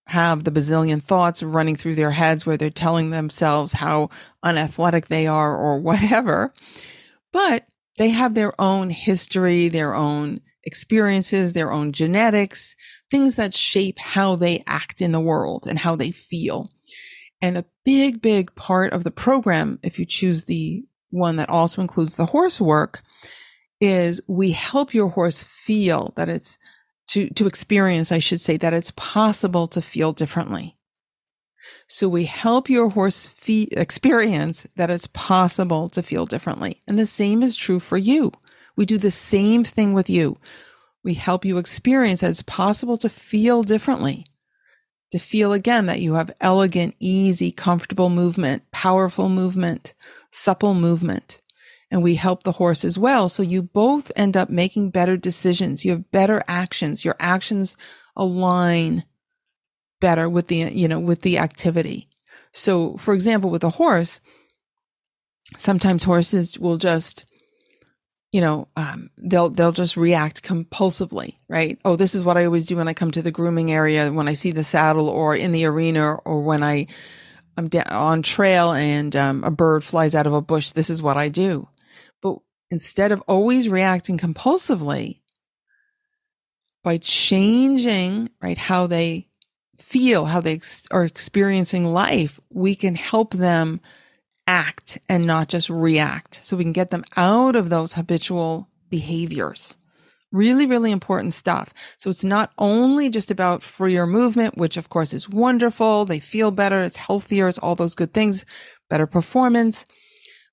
have 0.08 0.46
the 0.46 0.52
bazillion 0.52 1.04
thoughts 1.04 1.44
running 1.44 1.76
through 1.76 1.96
their 1.96 2.12
heads 2.12 2.46
where 2.46 2.56
they're 2.56 2.70
telling 2.70 3.10
themselves 3.10 3.74
how 3.74 4.12
unathletic 4.44 5.08
they 5.08 5.28
are 5.28 5.54
or 5.54 5.78
whatever. 5.82 6.54
But 7.34 7.68
they 7.98 8.12
have 8.12 8.34
their 8.34 8.54
own 8.62 8.92
history, 8.92 9.68
their 9.68 9.94
own 9.94 10.40
experiences, 10.66 11.54
their 11.54 11.72
own 11.72 11.92
genetics, 11.92 12.76
things 13.12 13.36
that 13.36 13.54
shape 13.54 14.00
how 14.00 14.36
they 14.36 14.64
act 14.68 15.02
in 15.02 15.12
the 15.12 15.20
world 15.20 15.68
and 15.68 15.80
how 15.80 15.96
they 15.96 16.12
feel. 16.12 16.70
And 17.42 17.58
a 17.58 17.66
big, 17.84 18.22
big 18.22 18.54
part 18.56 18.94
of 18.94 19.04
the 19.04 19.12
program, 19.12 19.80
if 19.84 20.00
you 20.00 20.06
choose 20.06 20.46
the 20.46 20.84
one 21.12 21.36
that 21.36 21.50
also 21.50 21.82
includes 21.82 22.16
the 22.16 22.26
horse 22.26 22.60
work, 22.60 23.04
is 23.80 24.22
we 24.28 24.52
help 24.52 24.94
your 24.94 25.10
horse 25.10 25.44
feel 25.44 26.14
that 26.16 26.30
it's 26.30 26.58
to, 27.08 27.30
to 27.32 27.46
experience, 27.46 28.12
I 28.12 28.20
should 28.20 28.42
say, 28.42 28.58
that 28.58 28.74
it's 28.74 28.92
possible 28.92 29.68
to 29.70 29.82
feel 29.82 30.12
differently. 30.12 30.76
So 31.88 32.10
we 32.10 32.26
help 32.26 32.70
your 32.70 32.90
horse 32.90 33.28
fee- 33.28 33.70
experience 33.72 34.66
that 34.76 34.90
it's 34.90 35.08
possible 35.08 35.90
to 35.90 36.02
feel 36.02 36.26
differently. 36.26 36.82
And 36.88 36.98
the 36.98 37.06
same 37.06 37.44
is 37.44 37.56
true 37.56 37.80
for 37.80 37.98
you. 37.98 38.32
We 38.76 38.86
do 38.86 38.98
the 38.98 39.12
same 39.12 39.64
thing 39.64 39.94
with 39.94 40.10
you. 40.10 40.38
We 41.04 41.14
help 41.14 41.46
you 41.46 41.58
experience 41.58 42.22
that 42.22 42.32
it's 42.32 42.42
possible 42.42 42.98
to 42.98 43.10
feel 43.10 43.64
differently, 43.64 44.26
to 45.12 45.20
feel 45.20 45.54
again 45.54 45.86
that 45.86 46.02
you 46.02 46.16
have 46.16 46.36
elegant, 46.42 46.96
easy, 47.00 47.52
comfortable 47.52 48.10
movement, 48.10 48.64
powerful 48.72 49.30
movement, 49.30 49.94
supple 50.32 50.74
movement 50.74 51.42
and 51.92 52.04
we 52.04 52.16
help 52.16 52.44
the 52.44 52.54
horse 52.54 52.84
as 52.84 52.98
well. 52.98 53.30
So 53.30 53.44
you 53.44 53.62
both 53.62 54.12
end 54.16 54.36
up 54.36 54.50
making 54.50 54.90
better 54.90 55.18
decisions. 55.18 55.86
You 55.86 55.92
have 55.92 56.12
better 56.12 56.44
actions. 56.48 57.06
Your 57.06 57.16
actions 57.20 57.78
align 58.16 59.06
better 60.02 60.28
with 60.28 60.48
the, 60.48 60.58
you 60.74 60.88
know, 60.88 61.00
with 61.00 61.22
the 61.22 61.38
activity. 61.38 62.10
So 62.52 62.98
for 62.98 63.14
example, 63.14 63.50
with 63.50 63.64
a 63.64 63.70
horse, 63.70 64.20
sometimes 65.58 66.04
horses 66.04 66.60
will 66.60 66.78
just, 66.78 67.26
you 68.36 68.42
know, 68.42 68.68
um, 68.78 69.12
they'll, 69.18 69.50
they'll 69.50 69.72
just 69.74 69.98
react 69.98 70.44
compulsively, 70.44 71.38
right? 71.50 71.80
Oh, 71.86 71.96
this 71.96 72.16
is 72.16 72.26
what 72.26 72.38
I 72.38 72.46
always 72.46 72.68
do 72.68 72.78
when 72.78 72.90
I 72.90 72.94
come 72.96 73.12
to 73.14 73.24
the 73.24 73.32
grooming 73.32 73.72
area, 73.72 74.12
when 74.12 74.28
I 74.28 74.34
see 74.34 74.52
the 74.52 74.66
saddle 74.66 75.10
or 75.10 75.36
in 75.38 75.54
the 75.54 75.66
arena 75.66 76.16
or 76.16 76.44
when 76.44 76.64
I, 76.64 76.88
I'm 77.58 77.70
on 77.90 78.24
trail 78.24 78.74
and 78.74 79.16
um, 79.16 79.46
a 79.46 79.52
bird 79.52 79.86
flies 79.86 80.16
out 80.16 80.28
of 80.28 80.34
a 80.34 80.42
bush. 80.42 80.72
This 80.72 80.92
is 80.92 81.02
what 81.02 81.18
I 81.18 81.30
do 81.30 81.70
But 82.22 82.40
instead 82.72 83.14
of 83.14 83.22
always 83.30 83.70
reacting 83.70 84.20
compulsively 84.20 85.22
by 86.84 86.98
changing 87.00 88.30
right 88.42 88.58
how 88.60 88.88
they 88.88 89.28
feel 89.80 90.26
how 90.26 90.42
they 90.42 90.54
ex- 90.56 90.88
are 90.92 91.06
experiencing 91.06 91.86
life 91.86 92.40
we 92.52 92.76
can 92.76 92.96
help 92.96 93.34
them 93.34 93.82
act 94.48 94.98
and 95.10 95.26
not 95.26 95.48
just 95.48 95.70
react 95.70 96.40
so 96.44 96.56
we 96.58 96.64
can 96.64 96.74
get 96.74 96.90
them 96.90 97.04
out 97.18 97.56
of 97.56 97.70
those 97.70 97.94
habitual 97.94 98.68
behaviors 98.90 99.78
really 100.32 100.66
really 100.66 100.92
important 100.92 101.34
stuff 101.34 101.74
so 101.98 102.10
it's 102.10 102.24
not 102.24 102.52
only 102.58 103.10
just 103.10 103.32
about 103.32 103.64
freer 103.64 104.06
movement 104.06 104.58
which 104.58 104.78
of 104.78 104.90
course 104.90 105.14
is 105.14 105.30
wonderful 105.30 106.06
they 106.06 106.20
feel 106.20 106.52
better 106.52 106.84
it's 106.84 106.98
healthier 106.98 107.48
it's 107.48 107.58
all 107.60 107.76
those 107.76 107.96
good 107.96 108.14
things 108.14 108.46
better 108.90 109.08
performance 109.08 109.86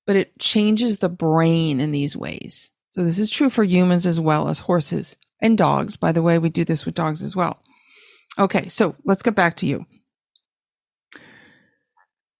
but 0.06 0.16
it 0.16 0.38
changes 0.38 0.98
the 0.98 1.08
brain 1.08 1.80
in 1.80 1.92
these 1.92 2.16
ways. 2.16 2.70
So 2.90 3.02
this 3.04 3.18
is 3.18 3.30
true 3.30 3.50
for 3.50 3.64
humans 3.64 4.06
as 4.06 4.20
well 4.20 4.48
as 4.48 4.58
horses 4.58 5.16
and 5.40 5.56
dogs. 5.56 5.96
By 5.96 6.12
the 6.12 6.22
way, 6.22 6.38
we 6.38 6.50
do 6.50 6.64
this 6.64 6.84
with 6.84 6.94
dogs 6.94 7.22
as 7.22 7.34
well. 7.34 7.60
Okay, 8.38 8.68
so 8.68 8.94
let's 9.04 9.22
get 9.22 9.34
back 9.34 9.56
to 9.56 9.66
you. 9.66 9.86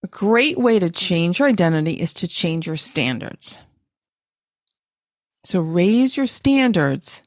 A 0.03 0.09
great 0.09 0.59
way 0.59 0.79
to 0.79 0.91
change 0.91 1.39
your 1.39 1.49
identity 1.49 1.95
is 1.95 2.13
to 2.15 2.29
change 2.29 2.67
your 2.67 2.77
standards. 2.77 3.59
So 5.45 5.61
raise 5.61 6.17
your 6.17 6.27
standards 6.27 7.23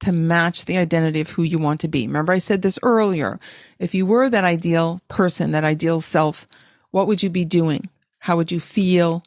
to 0.00 0.12
match 0.12 0.64
the 0.64 0.76
identity 0.76 1.20
of 1.20 1.30
who 1.30 1.42
you 1.42 1.58
want 1.58 1.80
to 1.80 1.88
be. 1.88 2.06
Remember, 2.06 2.32
I 2.32 2.38
said 2.38 2.62
this 2.62 2.78
earlier. 2.82 3.40
If 3.78 3.94
you 3.94 4.06
were 4.06 4.28
that 4.28 4.44
ideal 4.44 5.00
person, 5.08 5.52
that 5.52 5.64
ideal 5.64 6.00
self, 6.00 6.46
what 6.90 7.06
would 7.06 7.22
you 7.22 7.30
be 7.30 7.44
doing? 7.44 7.88
How 8.18 8.36
would 8.36 8.52
you 8.52 8.60
feel? 8.60 9.22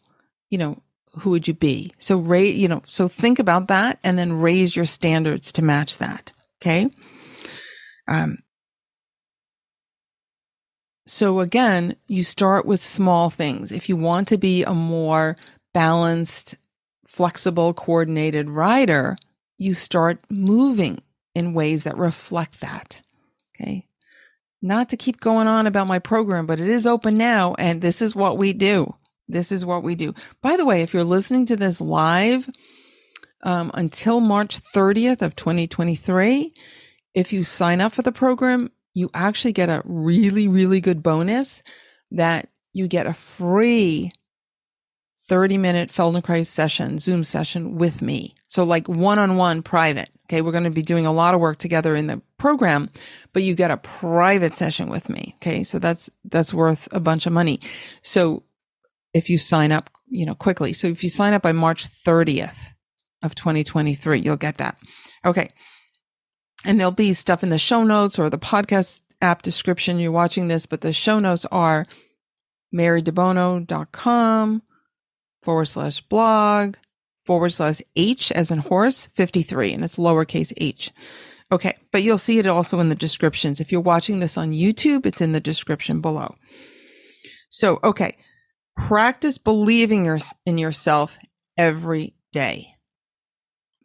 you 0.49 0.57
know, 0.57 0.81
who 1.19 1.31
would 1.31 1.47
you 1.47 1.53
be? 1.53 1.91
So 1.99 2.17
raise, 2.17 2.55
you 2.55 2.67
know, 2.67 2.81
so 2.85 3.07
think 3.07 3.39
about 3.39 3.67
that 3.67 3.99
and 4.03 4.17
then 4.17 4.33
raise 4.33 4.75
your 4.75 4.85
standards 4.85 5.51
to 5.53 5.62
match 5.62 5.97
that. 5.97 6.31
Okay. 6.62 6.89
Um, 8.07 8.39
so 11.10 11.39
again, 11.39 11.95
you 12.08 12.24
start 12.24 12.67
with 12.67 12.80
small 12.80 13.32
things. 13.32 13.72
If 13.72 13.89
you 13.89 13.95
want 13.95 14.28
to 14.28 14.38
be 14.38 14.63
a 14.63 14.76
more 14.76 15.36
balanced, 15.74 16.54
flexible, 17.08 17.74
coordinated 17.74 18.48
rider, 18.48 19.17
you 19.58 19.74
start 19.74 20.24
moving 20.30 21.02
in 21.34 21.56
ways 21.56 21.84
that 21.86 21.98
reflect 21.98 22.60
that. 22.62 23.02
Okay. 23.56 23.88
Not 24.62 24.89
to 24.89 24.98
keep 24.98 25.19
going 25.19 25.48
on 25.48 25.65
about 25.65 25.88
my 25.88 25.98
program, 25.98 26.45
but 26.45 26.60
it 26.60 26.69
is 26.69 26.86
open 26.86 27.17
now 27.17 27.56
and 27.56 27.82
this 27.82 28.04
is 28.04 28.15
what 28.15 28.38
we 28.38 28.54
do. 28.54 28.93
This 29.28 29.52
is 29.52 29.65
what 29.65 29.82
we 29.82 29.95
do. 29.95 30.13
By 30.43 30.58
the 30.58 30.65
way, 30.65 30.84
if 30.84 30.93
you're 30.93 31.04
listening 31.04 31.48
to 31.48 31.56
this 31.56 31.82
live 31.82 32.48
um, 33.41 33.72
until 33.74 34.19
March 34.19 34.60
30th 34.76 35.24
of 35.24 35.36
2023, 35.36 36.54
if 37.15 37.34
you 37.34 37.43
sign 37.43 37.82
up 37.82 37.93
for 37.93 38.04
the 38.04 38.12
program, 38.12 38.72
you 38.99 39.09
actually 39.13 39.53
get 39.53 39.69
a 39.69 39.81
really, 39.85 40.47
really 40.47 40.81
good 40.81 41.01
bonus 41.01 41.63
that 42.12 42.49
you 42.73 42.88
get 42.88 43.07
a 43.07 43.13
free 43.13 44.12
30 45.27 45.57
minute 45.57 45.89
Feldenkrais 45.89 46.47
session, 46.47 46.99
Zoom 46.99 47.23
session 47.23 47.77
with 47.77 48.01
me. 48.01 48.35
So 48.47 48.63
like 48.63 48.88
one 48.89 49.19
on 49.19 49.38
one 49.38 49.62
private. 49.63 50.09
Okay. 50.25 50.41
We're 50.41 50.51
going 50.51 50.65
to 50.65 50.69
be 50.69 50.81
doing 50.81 51.05
a 51.05 51.12
lot 51.12 51.33
of 51.33 51.39
work 51.39 51.57
together 51.57 51.95
in 51.95 52.07
the 52.07 52.21
program, 52.38 52.89
but 53.33 53.43
you 53.43 53.55
get 53.55 53.71
a 53.71 53.77
private 53.77 54.55
session 54.55 54.89
with 54.89 55.09
me. 55.09 55.35
Okay. 55.38 55.63
So 55.63 55.79
that's, 55.79 56.09
that's 56.25 56.53
worth 56.53 56.88
a 56.91 56.99
bunch 56.99 57.25
of 57.25 57.33
money. 57.33 57.59
So 58.01 58.43
if 59.13 59.29
you 59.29 59.38
sign 59.38 59.71
up, 59.71 59.89
you 60.07 60.25
know, 60.25 60.35
quickly. 60.35 60.73
So 60.73 60.88
if 60.88 61.03
you 61.03 61.09
sign 61.09 61.33
up 61.33 61.43
by 61.43 61.51
March 61.51 61.88
30th 61.88 62.73
of 63.23 63.35
2023, 63.35 64.19
you'll 64.19 64.35
get 64.35 64.57
that. 64.57 64.79
Okay. 65.25 65.49
And 66.65 66.80
there'll 66.80 66.91
be 66.91 67.13
stuff 67.13 67.43
in 67.43 67.50
the 67.50 67.58
show 67.58 67.84
notes 67.84 68.19
or 68.19 68.30
the 68.30 68.38
podcast 68.38 69.02
app 69.22 69.41
description. 69.41 70.00
You're 70.00 70.12
watching 70.12 70.48
this, 70.48 70.65
but 70.65 70.82
the 70.82 70.93
show 70.93 71.19
notes 71.19 71.45
are 71.52 71.86
marydebono.com 72.74 74.62
forward 75.41 75.65
slash 75.65 76.02
blog 76.02 76.76
forward 77.26 77.50
slash 77.50 77.82
H 77.95 78.32
as 78.32 78.52
in 78.52 78.60
horse 78.60 79.08
53, 79.13 79.74
and 79.74 79.84
it's 79.84 79.98
lowercase 79.98 80.52
h. 80.58 80.91
Okay, 81.52 81.76
but 81.91 82.04
you'll 82.04 82.17
see 82.17 82.38
it 82.38 82.45
also 82.45 82.80
in 82.80 82.89
the 82.89 82.95
descriptions. 82.95 83.60
If 83.60 83.72
you're 83.72 83.82
watching 83.82 84.19
this 84.19 84.38
on 84.38 84.52
YouTube, 84.52 85.06
it's 85.06 85.22
in 85.22 85.32
the 85.32 85.39
description 85.39 86.02
below. 86.02 86.36
So, 87.50 87.80
okay, 87.84 88.17
practice 88.76 89.38
believing 89.38 90.06
your, 90.06 90.19
in 90.45 90.58
yourself 90.58 91.17
every 91.58 92.13
day. 92.32 92.76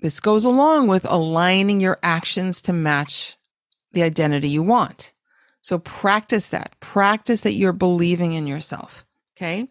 This 0.05 0.21
goes 0.21 0.45
along 0.45 0.89
with 0.89 1.07
aligning 1.07 1.81
your 1.81 1.99
actions 2.03 2.61
to 2.61 2.75
match 2.75 3.39
the 3.93 4.03
identity 4.03 4.51
you 4.51 4.63
want. 4.63 5.15
So 5.63 5.79
practice 5.79 6.49
that. 6.49 6.79
Practice 6.79 7.41
that 7.41 7.55
you're 7.55 7.73
believing 7.73 8.33
in 8.33 8.47
yourself. 8.47 9.07
Okay. 9.35 9.67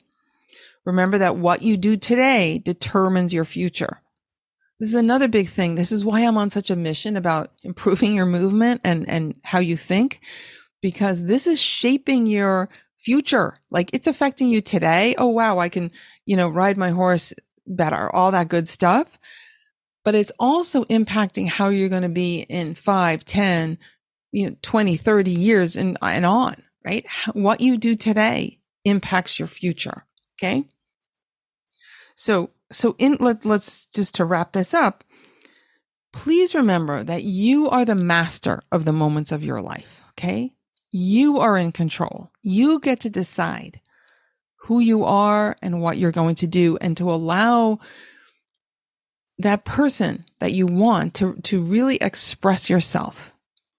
Remember 0.86 1.19
that 1.19 1.36
what 1.36 1.62
you 1.62 1.78
do 1.78 1.98
today 1.98 2.58
determines 2.58 3.32
your 3.32 3.46
future. 3.46 4.02
This 4.80 4.89
is 4.89 4.96
another 4.96 5.28
big 5.28 5.50
thing. 5.50 5.76
This 5.76 5.91
is 5.91 6.04
why 6.04 6.22
I'm 6.22 6.38
on 6.39 6.50
such 6.50 6.72
a 6.72 6.76
mission 6.76 7.15
about 7.15 7.52
improving 7.62 8.13
your 8.13 8.26
movement 8.26 8.82
and, 8.84 9.08
and 9.08 9.36
how 9.43 9.60
you 9.60 9.78
think, 9.78 10.19
because 10.82 11.26
this 11.26 11.46
is 11.46 11.62
shaping 11.62 12.26
your 12.26 12.69
future. 12.98 13.58
Like 13.69 13.91
it's 13.93 14.08
affecting 14.08 14.50
you 14.50 14.62
today. 14.62 15.13
Oh, 15.15 15.28
wow. 15.28 15.60
I 15.60 15.69
can, 15.69 15.91
you 16.26 16.36
know, 16.36 16.50
ride 16.50 16.76
my 16.76 16.89
horse 16.89 17.36
better, 17.67 18.10
all 18.15 18.32
that 18.32 18.50
good 18.50 18.67
stuff. 18.67 19.19
But 20.04 20.16
it's 20.16 20.32
also 20.39 20.84
impacting 20.86 21.48
how 21.48 21.70
you're 21.70 21.89
going 21.89 22.04
to 22.04 22.10
be 22.10 22.42
in 22.42 22.76
five, 22.76 23.24
10, 23.24 23.78
you 24.32 24.50
know, 24.50 24.56
20, 24.62 24.98
30 24.98 25.32
years 25.32 25.78
and, 25.78 25.98
and 26.02 26.26
on, 26.26 26.62
right? 26.86 27.06
What 27.34 27.62
you 27.62 27.78
do 27.78 27.96
today 27.96 28.60
impacts 28.84 29.39
your 29.39 29.48
future. 29.48 30.06
Okay. 30.38 30.66
So, 32.16 32.50
so 32.72 32.96
in, 32.98 33.18
let, 33.20 33.46
let's 33.46 33.86
just 33.88 34.16
to 34.16 34.26
wrap 34.26 34.52
this 34.52 34.74
up, 34.74 35.04
please 36.12 36.54
remember 36.54 37.04
that 37.04 37.24
you 37.24 37.70
are 37.70 37.86
the 37.86 37.96
master 37.96 38.62
of 38.72 38.86
the 38.86 38.94
moments 38.94 39.32
of 39.32 39.44
your 39.44 39.62
life. 39.62 40.02
Okay. 40.12 40.54
You 40.92 41.39
are 41.39 41.58
in 41.58 41.72
control. 41.72 42.30
You 42.42 42.80
get 42.80 43.00
to 43.02 43.10
decide 43.10 43.80
who 44.63 44.80
you 44.80 45.04
are 45.04 45.56
and 45.62 45.82
what 45.82 45.98
you're 45.98 46.12
going 46.12 46.36
to 46.36 46.48
do 46.48 46.78
and 46.80 46.96
to 46.98 47.12
allow 47.12 47.80
that 49.39 49.65
person 49.65 50.24
that 50.39 50.54
you 50.54 50.65
want 50.65 51.15
to, 51.15 51.34
to 51.43 51.62
really 51.62 51.98
express 51.98 52.69
yourself 52.69 53.34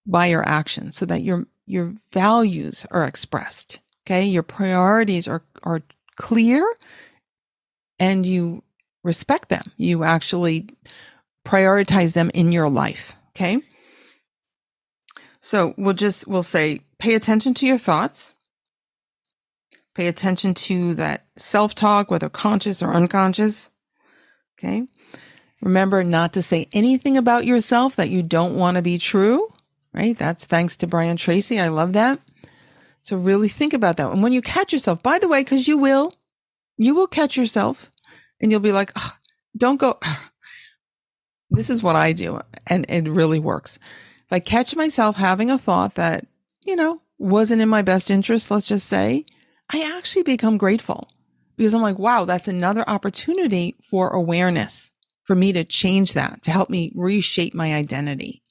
by 0.07 0.27
your 0.27 0.47
actions 0.47 0.97
so 0.97 1.07
that 1.07 1.23
your, 1.23 1.47
your 1.67 1.95
values 2.13 2.85
are 2.91 3.05
expressed. 3.05 3.81
Okay. 4.07 4.25
Your 4.25 4.43
priorities 4.43 5.27
are, 5.29 5.43
are 5.63 5.83
clear 6.17 6.71
and 7.99 8.27
you 8.27 8.63
respect 9.03 9.49
them. 9.49 9.65
You 9.77 10.05
actually 10.05 10.69
prioritize 11.47 12.15
them 12.15 12.31
in 12.35 12.53
your 12.53 12.69
life. 12.69 13.17
Okay. 13.31 13.61
So 15.41 15.75
we'll 15.77 15.95
just, 15.95 16.27
we'll 16.27 16.43
say, 16.43 16.81
pay 16.99 17.15
attention 17.15 17.55
to 17.55 17.67
your 17.67 17.79
thoughts. 17.79 18.35
Pay 19.95 20.09
attention 20.09 20.55
to 20.55 20.95
that 20.95 21.27
self 21.37 21.75
talk, 21.75 22.11
whether 22.11 22.29
conscious 22.29 22.83
or 22.83 22.93
unconscious. 22.93 23.71
Okay. 24.59 24.87
Remember 25.65 26.05
not 26.05 26.35
to 26.35 26.43
say 26.43 26.69
anything 26.75 27.17
about 27.17 27.47
yourself 27.47 27.97
that 27.97 28.11
you 28.11 28.23
don't 28.23 28.55
want 28.55 28.75
to 28.75 28.83
be 28.83 28.99
true, 28.99 29.51
right? 29.95 30.17
That's 30.17 30.45
thanks 30.45 30.77
to 30.77 30.87
Brian 30.87 31.17
Tracy. 31.17 31.59
I 31.59 31.69
love 31.69 31.95
that. 31.95 32.21
So 33.01 33.17
really 33.17 33.49
think 33.49 33.73
about 33.73 33.97
that. 33.97 34.13
And 34.13 34.23
when 34.23 34.35
you 34.35 34.43
catch 34.43 34.75
yourself, 34.75 35.03
by 35.03 35.19
the 35.19 35.27
way, 35.27 35.41
because 35.41 35.67
you 35.67 35.79
will, 35.79 36.13
you 36.77 36.95
will 36.95 37.07
catch 37.07 37.39
yourself 37.39 37.91
and 38.43 38.51
you'll 38.51 38.61
be 38.61 38.73
like, 38.73 38.93
oh, 38.95 39.13
don't 39.57 39.81
go. 39.81 39.99
This 41.51 41.71
is 41.71 41.83
what 41.83 41.97
I 41.97 42.13
do. 42.13 42.41
And 42.67 42.85
it 42.89 43.09
really 43.09 43.39
works. 43.39 43.79
If 44.27 44.33
I 44.33 44.41
catch 44.41 44.77
myself 44.77 45.17
having 45.17 45.51
a 45.51 45.57
thought 45.57 45.95
that, 45.95 46.27
you 46.65 46.77
know, 46.77 47.01
wasn't 47.19 47.63
in 47.63 47.69
my 47.71 47.81
best 47.81 48.11
interest, 48.11 48.51
let's 48.51 48.67
just 48.67 48.87
say, 48.87 49.25
I 49.71 49.97
actually 49.97 50.25
become 50.25 50.59
grateful 50.59 51.09
because 51.57 51.73
I'm 51.73 51.81
like, 51.81 51.99
wow, 51.99 52.25
that's 52.25 52.49
another 52.49 52.85
opportunity 52.89 53.77
for 53.89 54.11
awareness 54.11 54.91
for 55.25 55.35
me 55.35 55.53
to 55.53 55.65
change 55.65 56.13
that, 56.13 56.43
to 56.43 56.51
help 56.51 56.71
me 56.71 56.93
reshape 56.95 57.55
my 57.55 57.75
identity. 57.75 58.43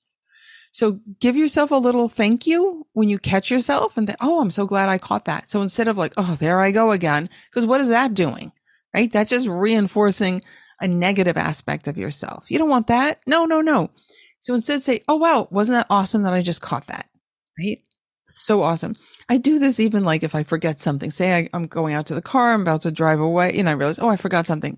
So 0.71 0.99
give 1.19 1.37
yourself 1.37 1.69
a 1.69 1.75
little 1.75 2.09
thank 2.09 2.47
you 2.47 2.87
when 2.93 3.07
you 3.07 3.19
catch 3.19 3.51
yourself 3.51 3.95
and 3.95 4.07
think, 4.07 4.17
oh, 4.21 4.41
I'm 4.41 4.49
so 4.49 4.65
glad 4.65 4.89
I 4.89 4.97
caught 4.97 5.25
that. 5.25 5.49
So 5.49 5.61
instead 5.61 5.87
of 5.87 5.97
like, 5.97 6.13
oh, 6.17 6.35
there 6.39 6.61
I 6.61 6.71
go 6.71 6.91
again, 6.91 7.29
because 7.49 7.67
what 7.67 7.79
is 7.79 7.89
that 7.89 8.15
doing? 8.15 8.51
Right? 8.93 9.11
That's 9.11 9.29
just 9.29 9.47
reinforcing 9.47 10.41
a 10.81 10.87
negative 10.87 11.37
aspect 11.37 11.87
of 11.87 11.97
yourself. 11.97 12.49
You 12.49 12.57
don't 12.57 12.69
want 12.69 12.87
that. 12.87 13.19
No, 13.27 13.45
no, 13.45 13.61
no. 13.61 13.91
So 14.39 14.55
instead 14.55 14.81
say, 14.81 15.01
oh, 15.07 15.15
wow, 15.15 15.47
wasn't 15.51 15.77
that 15.77 15.87
awesome 15.91 16.23
that 16.23 16.33
I 16.33 16.41
just 16.41 16.61
caught 16.61 16.87
that? 16.87 17.07
Right? 17.57 17.77
So 18.25 18.63
awesome. 18.63 18.95
I 19.29 19.37
do 19.37 19.59
this 19.59 19.79
even 19.79 20.03
like 20.03 20.23
if 20.23 20.33
I 20.33 20.43
forget 20.43 20.79
something. 20.79 21.11
Say 21.11 21.33
I, 21.33 21.49
am 21.55 21.67
going 21.67 21.93
out 21.93 22.07
to 22.07 22.15
the 22.15 22.21
car, 22.21 22.51
I'm 22.51 22.61
about 22.61 22.81
to 22.81 22.91
drive 22.91 23.19
away, 23.19 23.57
and 23.57 23.69
I 23.69 23.73
realize, 23.73 23.99
oh, 23.99 24.09
I 24.09 24.17
forgot 24.17 24.47
something 24.47 24.77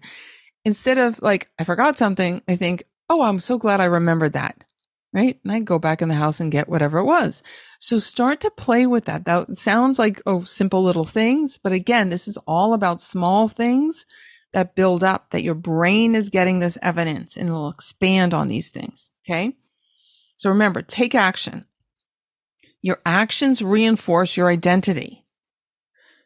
instead 0.65 0.97
of 0.97 1.21
like, 1.21 1.49
I 1.57 1.63
forgot 1.63 1.97
something, 1.97 2.41
I 2.47 2.57
think, 2.57 2.83
oh, 3.09 3.21
I'm 3.21 3.39
so 3.39 3.57
glad 3.57 3.79
I 3.79 3.85
remembered 3.85 4.33
that. 4.33 4.63
Right. 5.13 5.39
And 5.45 5.53
I 5.53 5.61
go 5.61 5.79
back 5.79 6.01
in 6.01 6.09
the 6.09 6.15
house 6.15 6.41
and 6.41 6.51
get 6.51 6.67
whatever 6.67 6.97
it 6.97 7.05
was. 7.05 7.41
So 7.79 7.99
start 7.99 8.41
to 8.41 8.51
play 8.51 8.85
with 8.85 9.05
that. 9.05 9.23
That 9.23 9.55
sounds 9.55 9.97
like, 9.97 10.21
oh, 10.25 10.41
simple 10.41 10.83
little 10.83 11.05
things. 11.05 11.57
But 11.57 11.71
again, 11.71 12.09
this 12.09 12.27
is 12.27 12.37
all 12.45 12.73
about 12.73 12.99
small 12.99 13.47
things 13.47 14.05
that 14.51 14.75
build 14.75 15.05
up, 15.05 15.31
that 15.31 15.43
your 15.43 15.55
brain 15.55 16.15
is 16.15 16.29
getting 16.29 16.59
this 16.59 16.77
evidence 16.81 17.37
and 17.37 17.47
it'll 17.47 17.69
expand 17.69 18.33
on 18.33 18.49
these 18.49 18.71
things. 18.71 19.11
Okay. 19.25 19.55
So 20.35 20.49
remember, 20.49 20.81
take 20.81 21.15
action. 21.15 21.65
Your 22.81 22.99
actions 23.05 23.61
reinforce 23.61 24.35
your 24.35 24.49
identity. 24.49 25.23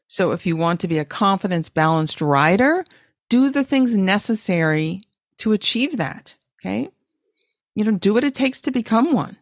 So 0.07 0.31
if 0.31 0.47
you 0.47 0.57
want 0.57 0.79
to 0.79 0.87
be 0.87 0.97
a 0.97 1.05
confidence 1.05 1.69
balanced 1.69 2.21
rider, 2.21 2.83
do 3.29 3.49
the 3.49 3.63
things 3.63 3.95
necessary 3.95 5.01
to 5.37 5.51
achieve 5.51 5.97
that. 5.97 6.35
Okay. 6.59 6.89
You 7.75 7.85
know, 7.85 7.91
do 7.91 8.13
what 8.13 8.23
it 8.23 8.35
takes 8.35 8.61
to 8.61 8.71
become 8.71 9.13
one. 9.13 9.37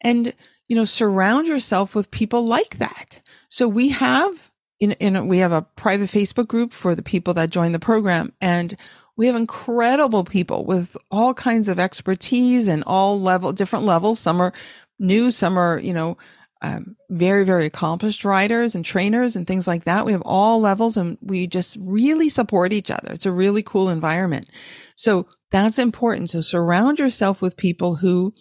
And, 0.00 0.34
you 0.68 0.76
know, 0.76 0.84
surround 0.84 1.46
yourself 1.46 1.94
with 1.94 2.10
people 2.10 2.46
like 2.46 2.78
that. 2.78 3.20
So 3.48 3.66
we 3.66 3.88
have 3.90 4.50
in, 4.80 4.92
in 4.92 5.26
we 5.26 5.38
have 5.38 5.52
a 5.52 5.62
private 5.62 6.10
Facebook 6.10 6.48
group 6.48 6.72
for 6.72 6.94
the 6.94 7.02
people 7.02 7.34
that 7.34 7.50
join 7.50 7.72
the 7.72 7.78
program 7.78 8.32
and 8.40 8.76
we 9.16 9.26
have 9.26 9.36
incredible 9.36 10.24
people 10.24 10.64
with 10.64 10.96
all 11.10 11.34
kinds 11.34 11.68
of 11.68 11.78
expertise 11.78 12.68
and 12.68 12.82
all 12.84 13.20
level 13.20 13.52
different 13.52 13.84
levels. 13.84 14.18
Some 14.18 14.40
are 14.40 14.52
new, 14.98 15.30
some 15.30 15.56
are, 15.56 15.78
you 15.78 15.92
know, 15.92 16.16
um, 16.64 16.96
very, 17.10 17.44
very 17.44 17.66
accomplished 17.66 18.24
riders 18.24 18.74
and 18.74 18.86
trainers 18.86 19.36
and 19.36 19.46
things 19.46 19.68
like 19.68 19.84
that. 19.84 20.06
We 20.06 20.12
have 20.12 20.22
all 20.22 20.60
levels 20.60 20.96
and 20.96 21.18
we 21.20 21.46
just 21.46 21.76
really 21.78 22.30
support 22.30 22.72
each 22.72 22.90
other. 22.90 23.12
It's 23.12 23.26
a 23.26 23.32
really 23.32 23.62
cool 23.62 23.90
environment. 23.90 24.48
So 24.96 25.26
that's 25.50 25.78
important. 25.78 26.30
So 26.30 26.40
surround 26.40 26.98
yourself 26.98 27.42
with 27.42 27.58
people 27.58 27.96
who, 27.96 28.32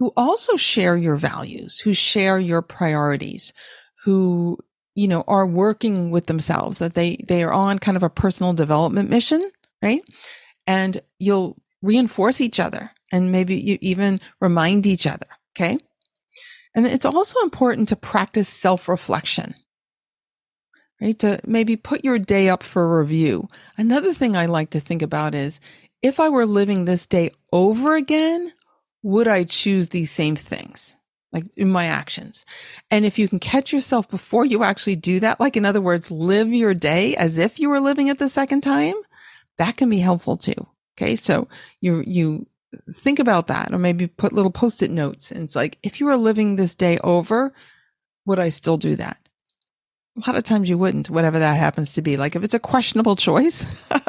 who 0.00 0.12
also 0.16 0.56
share 0.56 0.96
your 0.96 1.14
values, 1.14 1.78
who 1.78 1.94
share 1.94 2.40
your 2.40 2.60
priorities, 2.60 3.52
who, 4.02 4.58
you 4.96 5.06
know, 5.06 5.22
are 5.28 5.46
working 5.46 6.10
with 6.10 6.26
themselves, 6.26 6.78
that 6.78 6.94
they, 6.94 7.18
they 7.28 7.44
are 7.44 7.52
on 7.52 7.78
kind 7.78 7.96
of 7.96 8.02
a 8.02 8.10
personal 8.10 8.52
development 8.52 9.10
mission, 9.10 9.48
right? 9.80 10.02
And 10.66 11.00
you'll 11.20 11.56
reinforce 11.82 12.40
each 12.40 12.58
other 12.58 12.90
and 13.12 13.30
maybe 13.30 13.54
you 13.56 13.78
even 13.80 14.18
remind 14.40 14.88
each 14.88 15.06
other. 15.06 15.28
Okay. 15.56 15.78
And 16.74 16.86
it's 16.86 17.04
also 17.04 17.40
important 17.40 17.88
to 17.90 17.96
practice 17.96 18.48
self 18.48 18.88
reflection, 18.88 19.54
right? 21.00 21.18
To 21.20 21.40
maybe 21.46 21.76
put 21.76 22.04
your 22.04 22.18
day 22.18 22.48
up 22.48 22.62
for 22.62 22.98
review. 22.98 23.48
Another 23.76 24.12
thing 24.12 24.36
I 24.36 24.46
like 24.46 24.70
to 24.70 24.80
think 24.80 25.02
about 25.02 25.34
is 25.34 25.60
if 26.02 26.20
I 26.20 26.28
were 26.28 26.46
living 26.46 26.84
this 26.84 27.06
day 27.06 27.30
over 27.52 27.94
again, 27.96 28.52
would 29.02 29.28
I 29.28 29.44
choose 29.44 29.90
these 29.90 30.10
same 30.10 30.36
things? 30.36 30.96
Like 31.32 31.46
in 31.56 31.70
my 31.70 31.86
actions. 31.86 32.44
And 32.90 33.04
if 33.04 33.18
you 33.18 33.26
can 33.28 33.40
catch 33.40 33.72
yourself 33.72 34.08
before 34.08 34.44
you 34.44 34.62
actually 34.62 34.96
do 34.96 35.18
that, 35.20 35.40
like 35.40 35.56
in 35.56 35.64
other 35.64 35.80
words, 35.80 36.10
live 36.10 36.52
your 36.52 36.74
day 36.74 37.16
as 37.16 37.38
if 37.38 37.58
you 37.58 37.70
were 37.70 37.80
living 37.80 38.06
it 38.06 38.18
the 38.18 38.28
second 38.28 38.60
time, 38.60 38.94
that 39.58 39.76
can 39.76 39.90
be 39.90 39.98
helpful 39.98 40.36
too. 40.36 40.54
Okay. 40.96 41.16
So 41.16 41.48
you, 41.80 42.04
you 42.06 42.46
think 42.92 43.18
about 43.18 43.48
that 43.48 43.72
or 43.72 43.78
maybe 43.78 44.06
put 44.06 44.32
little 44.32 44.50
post-it 44.50 44.90
notes. 44.90 45.30
And 45.30 45.42
it's 45.42 45.56
like 45.56 45.78
if 45.82 46.00
you 46.00 46.06
were 46.06 46.16
living 46.16 46.56
this 46.56 46.74
day 46.74 46.98
over 46.98 47.52
would 48.26 48.38
i 48.38 48.48
still 48.48 48.78
do 48.78 48.96
that? 48.96 49.18
A 50.16 50.28
lot 50.28 50.38
of 50.38 50.44
times 50.44 50.70
you 50.70 50.78
wouldn't 50.78 51.10
whatever 51.10 51.38
that 51.38 51.58
happens 51.58 51.94
to 51.94 52.02
be. 52.02 52.16
Like 52.16 52.36
if 52.36 52.42
it's 52.44 52.54
a 52.54 52.58
questionable 52.58 53.16
choice 53.16 53.66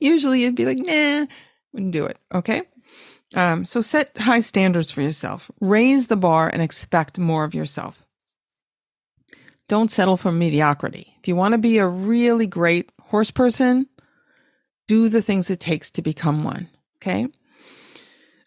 usually 0.00 0.42
you'd 0.42 0.56
be 0.56 0.66
like 0.66 0.78
nah 0.78 1.26
wouldn't 1.72 1.92
do 1.92 2.06
it. 2.06 2.18
Okay? 2.34 2.62
Um, 3.34 3.64
so 3.64 3.80
set 3.80 4.16
high 4.18 4.40
standards 4.40 4.90
for 4.90 5.02
yourself. 5.02 5.50
Raise 5.60 6.08
the 6.08 6.16
bar 6.16 6.48
and 6.52 6.62
expect 6.62 7.18
more 7.18 7.44
of 7.44 7.54
yourself. 7.54 8.04
Don't 9.68 9.90
settle 9.90 10.16
for 10.16 10.32
mediocrity. 10.32 11.14
If 11.20 11.28
you 11.28 11.36
want 11.36 11.52
to 11.52 11.58
be 11.58 11.78
a 11.78 11.86
really 11.86 12.48
great 12.48 12.90
horse 13.00 13.30
person, 13.30 13.86
do 14.88 15.08
the 15.08 15.22
things 15.22 15.48
it 15.48 15.60
takes 15.60 15.92
to 15.92 16.02
become 16.02 16.42
one. 16.42 16.68
Okay. 16.96 17.28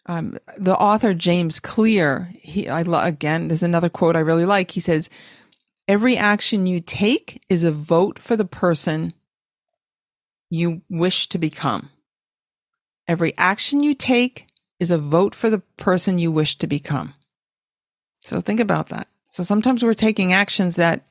Um, 0.06 0.38
the 0.58 0.76
author 0.76 1.14
James 1.14 1.60
Clear, 1.60 2.30
he, 2.38 2.68
I 2.68 2.80
again, 3.06 3.48
there's 3.48 3.62
another 3.62 3.88
quote 3.88 4.16
I 4.16 4.20
really 4.20 4.44
like. 4.44 4.70
He 4.70 4.80
says, 4.80 5.08
"Every 5.88 6.16
action 6.16 6.66
you 6.66 6.80
take 6.80 7.42
is 7.48 7.64
a 7.64 7.72
vote 7.72 8.18
for 8.18 8.36
the 8.36 8.44
person 8.44 9.14
you 10.50 10.82
wish 10.90 11.28
to 11.30 11.38
become. 11.38 11.90
Every 13.08 13.36
action 13.38 13.82
you 13.82 13.94
take 13.94 14.46
is 14.78 14.90
a 14.90 14.98
vote 14.98 15.34
for 15.34 15.48
the 15.48 15.62
person 15.78 16.18
you 16.18 16.30
wish 16.30 16.56
to 16.58 16.66
become." 16.66 17.14
So 18.20 18.40
think 18.40 18.60
about 18.60 18.90
that. 18.90 19.08
So 19.30 19.42
sometimes 19.42 19.82
we're 19.82 19.94
taking 19.94 20.32
actions 20.32 20.76
that 20.76 21.06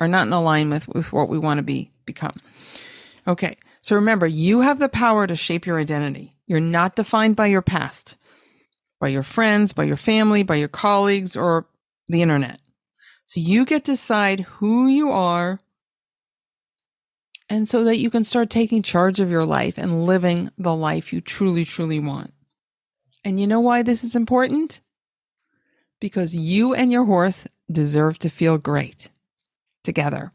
are 0.00 0.08
not 0.08 0.26
in 0.26 0.32
alignment 0.32 0.88
with, 0.88 0.96
with 0.96 1.12
what 1.12 1.28
we 1.28 1.38
want 1.38 1.58
to 1.58 1.62
be 1.62 1.90
become. 2.06 2.36
Okay. 3.28 3.56
So 3.82 3.96
remember, 3.96 4.26
you 4.26 4.60
have 4.60 4.78
the 4.78 4.88
power 4.88 5.26
to 5.26 5.36
shape 5.36 5.66
your 5.66 5.78
identity. 5.78 6.36
You're 6.46 6.60
not 6.60 6.96
defined 6.96 7.36
by 7.36 7.46
your 7.46 7.62
past, 7.62 8.16
by 9.00 9.08
your 9.08 9.22
friends, 9.22 9.72
by 9.72 9.84
your 9.84 9.96
family, 9.96 10.42
by 10.42 10.56
your 10.56 10.68
colleagues, 10.68 11.36
or 11.36 11.66
the 12.06 12.22
internet. 12.22 12.60
So 13.24 13.40
you 13.40 13.64
get 13.64 13.84
to 13.84 13.92
decide 13.92 14.40
who 14.40 14.86
you 14.86 15.10
are 15.10 15.58
and 17.48 17.68
so 17.68 17.82
that 17.84 17.98
you 17.98 18.10
can 18.10 18.22
start 18.22 18.48
taking 18.48 18.82
charge 18.82 19.18
of 19.18 19.30
your 19.30 19.44
life 19.44 19.76
and 19.76 20.06
living 20.06 20.50
the 20.56 20.74
life 20.74 21.12
you 21.12 21.20
truly, 21.20 21.64
truly 21.64 21.98
want. 21.98 22.32
And 23.24 23.40
you 23.40 23.46
know 23.46 23.60
why 23.60 23.82
this 23.82 24.04
is 24.04 24.14
important? 24.14 24.80
Because 26.00 26.34
you 26.34 26.74
and 26.74 26.92
your 26.92 27.04
horse 27.04 27.46
deserve 27.70 28.18
to 28.20 28.30
feel 28.30 28.56
great 28.56 29.08
together. 29.82 30.32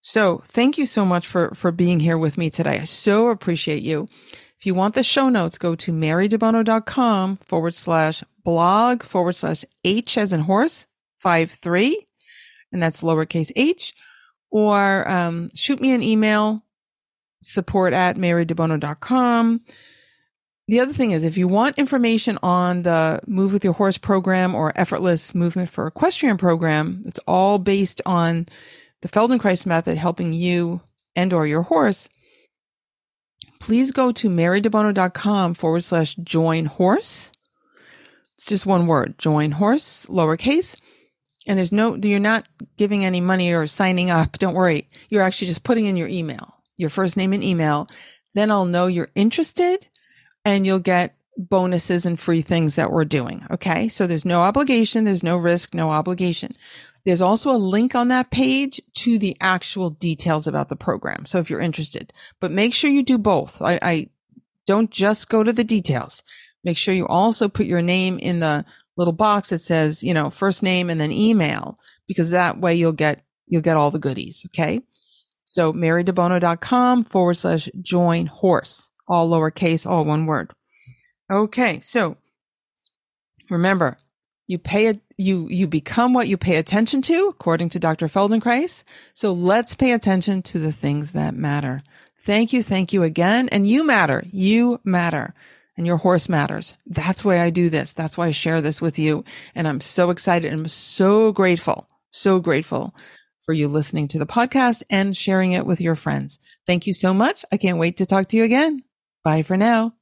So 0.00 0.42
thank 0.44 0.76
you 0.76 0.86
so 0.86 1.04
much 1.04 1.26
for, 1.26 1.54
for 1.54 1.72
being 1.72 2.00
here 2.00 2.18
with 2.18 2.36
me 2.36 2.50
today. 2.50 2.80
I 2.80 2.84
so 2.84 3.28
appreciate 3.28 3.82
you. 3.82 4.06
If 4.58 4.66
you 4.66 4.74
want 4.74 4.94
the 4.94 5.02
show 5.02 5.28
notes, 5.28 5.58
go 5.58 5.74
to 5.74 5.92
marydebono.com 5.92 7.38
forward 7.38 7.74
slash 7.74 8.24
blog 8.44 9.02
forward 9.02 9.34
slash 9.34 9.64
H 9.84 10.16
as 10.16 10.32
in 10.32 10.40
horse 10.40 10.86
five 11.24 11.50
three, 11.50 12.06
and 12.70 12.82
that's 12.82 13.02
lowercase 13.02 13.50
h, 13.56 13.94
or 14.50 15.08
um, 15.10 15.50
shoot 15.54 15.80
me 15.80 15.92
an 15.92 16.02
email, 16.02 16.62
support 17.42 17.94
at 17.94 18.16
marydebono.com. 18.16 19.62
The 20.68 20.80
other 20.80 20.92
thing 20.92 21.10
is, 21.10 21.24
if 21.24 21.36
you 21.36 21.48
want 21.48 21.78
information 21.78 22.38
on 22.42 22.82
the 22.82 23.20
Move 23.26 23.52
with 23.52 23.64
Your 23.64 23.74
Horse 23.74 23.98
program 23.98 24.54
or 24.54 24.72
Effortless 24.76 25.34
Movement 25.34 25.68
for 25.68 25.86
Equestrian 25.86 26.38
program, 26.38 27.02
it's 27.06 27.20
all 27.26 27.58
based 27.58 28.00
on 28.06 28.46
the 29.02 29.08
Feldenkrais 29.08 29.66
method 29.66 29.98
helping 29.98 30.32
you 30.32 30.80
and 31.16 31.32
or 31.32 31.46
your 31.46 31.62
horse, 31.62 32.08
please 33.64 33.92
go 33.92 34.12
to 34.12 34.28
marydebono.com 34.28 35.54
forward 35.54 35.82
slash 35.82 36.16
join 36.16 36.66
horse. 36.66 37.32
It's 38.36 38.44
just 38.44 38.66
one 38.66 38.86
word, 38.86 39.18
join 39.18 39.52
horse, 39.52 40.04
lowercase. 40.10 40.78
And 41.46 41.58
there's 41.58 41.72
no, 41.72 41.94
you're 41.96 42.20
not 42.20 42.46
giving 42.76 43.06
any 43.06 43.22
money 43.22 43.54
or 43.54 43.66
signing 43.66 44.10
up. 44.10 44.38
Don't 44.38 44.52
worry. 44.52 44.90
You're 45.08 45.22
actually 45.22 45.46
just 45.46 45.64
putting 45.64 45.86
in 45.86 45.96
your 45.96 46.08
email, 46.08 46.56
your 46.76 46.90
first 46.90 47.16
name 47.16 47.32
and 47.32 47.42
email. 47.42 47.88
Then 48.34 48.50
I'll 48.50 48.66
know 48.66 48.86
you're 48.86 49.08
interested 49.14 49.86
and 50.44 50.66
you'll 50.66 50.78
get 50.78 51.16
bonuses 51.38 52.04
and 52.04 52.20
free 52.20 52.42
things 52.42 52.76
that 52.76 52.92
we're 52.92 53.06
doing. 53.06 53.46
Okay. 53.50 53.88
So 53.88 54.06
there's 54.06 54.26
no 54.26 54.42
obligation. 54.42 55.04
There's 55.04 55.22
no 55.22 55.38
risk, 55.38 55.72
no 55.72 55.90
obligation. 55.90 56.52
There's 57.04 57.20
also 57.20 57.50
a 57.50 57.58
link 57.58 57.94
on 57.94 58.08
that 58.08 58.30
page 58.30 58.80
to 58.94 59.18
the 59.18 59.36
actual 59.40 59.90
details 59.90 60.46
about 60.46 60.70
the 60.70 60.76
program. 60.76 61.26
So 61.26 61.38
if 61.38 61.50
you're 61.50 61.60
interested, 61.60 62.12
but 62.40 62.50
make 62.50 62.72
sure 62.72 62.90
you 62.90 63.02
do 63.02 63.18
both. 63.18 63.60
I, 63.60 63.78
I 63.82 64.08
don't 64.66 64.90
just 64.90 65.28
go 65.28 65.42
to 65.42 65.52
the 65.52 65.64
details. 65.64 66.22
Make 66.64 66.78
sure 66.78 66.94
you 66.94 67.06
also 67.06 67.48
put 67.48 67.66
your 67.66 67.82
name 67.82 68.18
in 68.18 68.40
the 68.40 68.64
little 68.96 69.12
box 69.12 69.50
that 69.50 69.58
says, 69.58 70.02
you 70.02 70.14
know, 70.14 70.30
first 70.30 70.62
name 70.62 70.88
and 70.88 70.98
then 70.98 71.12
email, 71.12 71.78
because 72.08 72.30
that 72.30 72.58
way 72.58 72.74
you'll 72.74 72.92
get, 72.92 73.22
you'll 73.46 73.60
get 73.60 73.76
all 73.76 73.90
the 73.90 73.98
goodies. 73.98 74.46
Okay. 74.46 74.80
So 75.44 75.74
marydebono.com 75.74 77.04
forward 77.04 77.34
slash 77.34 77.68
join 77.82 78.26
horse, 78.26 78.90
all 79.06 79.28
lowercase, 79.28 79.86
all 79.86 80.06
one 80.06 80.24
word. 80.24 80.54
Okay. 81.30 81.80
So 81.80 82.16
remember, 83.50 83.98
you 84.46 84.58
pay 84.58 84.86
it, 84.86 85.00
you, 85.16 85.48
you 85.48 85.66
become 85.66 86.12
what 86.12 86.28
you 86.28 86.36
pay 86.36 86.56
attention 86.56 87.02
to, 87.02 87.28
according 87.28 87.70
to 87.70 87.78
Dr. 87.78 88.08
Feldenkrais. 88.08 88.84
So 89.14 89.32
let's 89.32 89.74
pay 89.74 89.92
attention 89.92 90.42
to 90.42 90.58
the 90.58 90.72
things 90.72 91.12
that 91.12 91.34
matter. 91.34 91.82
Thank 92.24 92.52
you. 92.52 92.62
Thank 92.62 92.92
you 92.92 93.02
again. 93.02 93.48
And 93.50 93.68
you 93.68 93.84
matter. 93.84 94.24
You 94.30 94.80
matter. 94.84 95.34
And 95.76 95.86
your 95.86 95.96
horse 95.96 96.28
matters. 96.28 96.74
That's 96.86 97.24
why 97.24 97.40
I 97.40 97.50
do 97.50 97.68
this. 97.68 97.92
That's 97.92 98.16
why 98.16 98.28
I 98.28 98.30
share 98.30 98.60
this 98.60 98.80
with 98.80 98.98
you. 98.98 99.24
And 99.54 99.66
I'm 99.66 99.80
so 99.80 100.10
excited. 100.10 100.52
and 100.52 100.62
I'm 100.62 100.68
so 100.68 101.32
grateful, 101.32 101.88
so 102.10 102.38
grateful 102.38 102.94
for 103.42 103.52
you 103.52 103.68
listening 103.68 104.08
to 104.08 104.18
the 104.18 104.26
podcast 104.26 104.82
and 104.88 105.16
sharing 105.16 105.52
it 105.52 105.66
with 105.66 105.80
your 105.80 105.96
friends. 105.96 106.38
Thank 106.66 106.86
you 106.86 106.92
so 106.92 107.12
much. 107.12 107.44
I 107.52 107.56
can't 107.56 107.78
wait 107.78 107.98
to 107.98 108.06
talk 108.06 108.28
to 108.28 108.36
you 108.36 108.44
again. 108.44 108.84
Bye 109.22 109.42
for 109.42 109.56
now. 109.56 109.94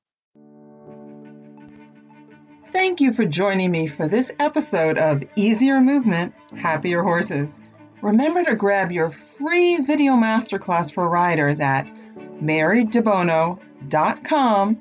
Thank 2.72 3.00
you 3.02 3.12
for 3.12 3.26
joining 3.26 3.70
me 3.70 3.86
for 3.86 4.08
this 4.08 4.32
episode 4.38 4.96
of 4.96 5.22
Easier 5.36 5.78
Movement, 5.78 6.32
Happier 6.56 7.02
Horses. 7.02 7.60
Remember 8.00 8.42
to 8.42 8.54
grab 8.54 8.90
your 8.90 9.10
free 9.10 9.76
video 9.76 10.14
masterclass 10.14 10.90
for 10.90 11.06
riders 11.06 11.60
at 11.60 11.86
marydebono.com 12.40 14.80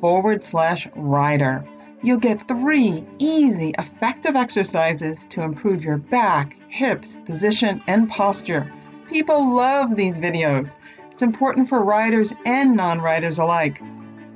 forward 0.00 0.44
slash 0.44 0.86
rider. 0.94 1.64
You'll 2.04 2.18
get 2.18 2.46
three 2.46 3.04
easy, 3.18 3.74
effective 3.76 4.36
exercises 4.36 5.26
to 5.26 5.42
improve 5.42 5.84
your 5.84 5.98
back, 5.98 6.56
hips, 6.68 7.18
position, 7.24 7.82
and 7.88 8.08
posture. 8.08 8.72
People 9.10 9.52
love 9.52 9.96
these 9.96 10.20
videos. 10.20 10.78
It's 11.10 11.22
important 11.22 11.68
for 11.68 11.84
riders 11.84 12.32
and 12.46 12.76
non 12.76 13.00
riders 13.00 13.40
alike. 13.40 13.82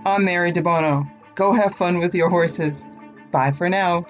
I'm 0.04 0.24
Mary 0.24 0.50
DeBono. 0.50 1.08
Go 1.36 1.52
have 1.52 1.76
fun 1.76 1.98
with 1.98 2.16
your 2.16 2.30
horses. 2.30 2.84
Bye 3.30 3.52
for 3.52 3.68
now. 3.68 4.06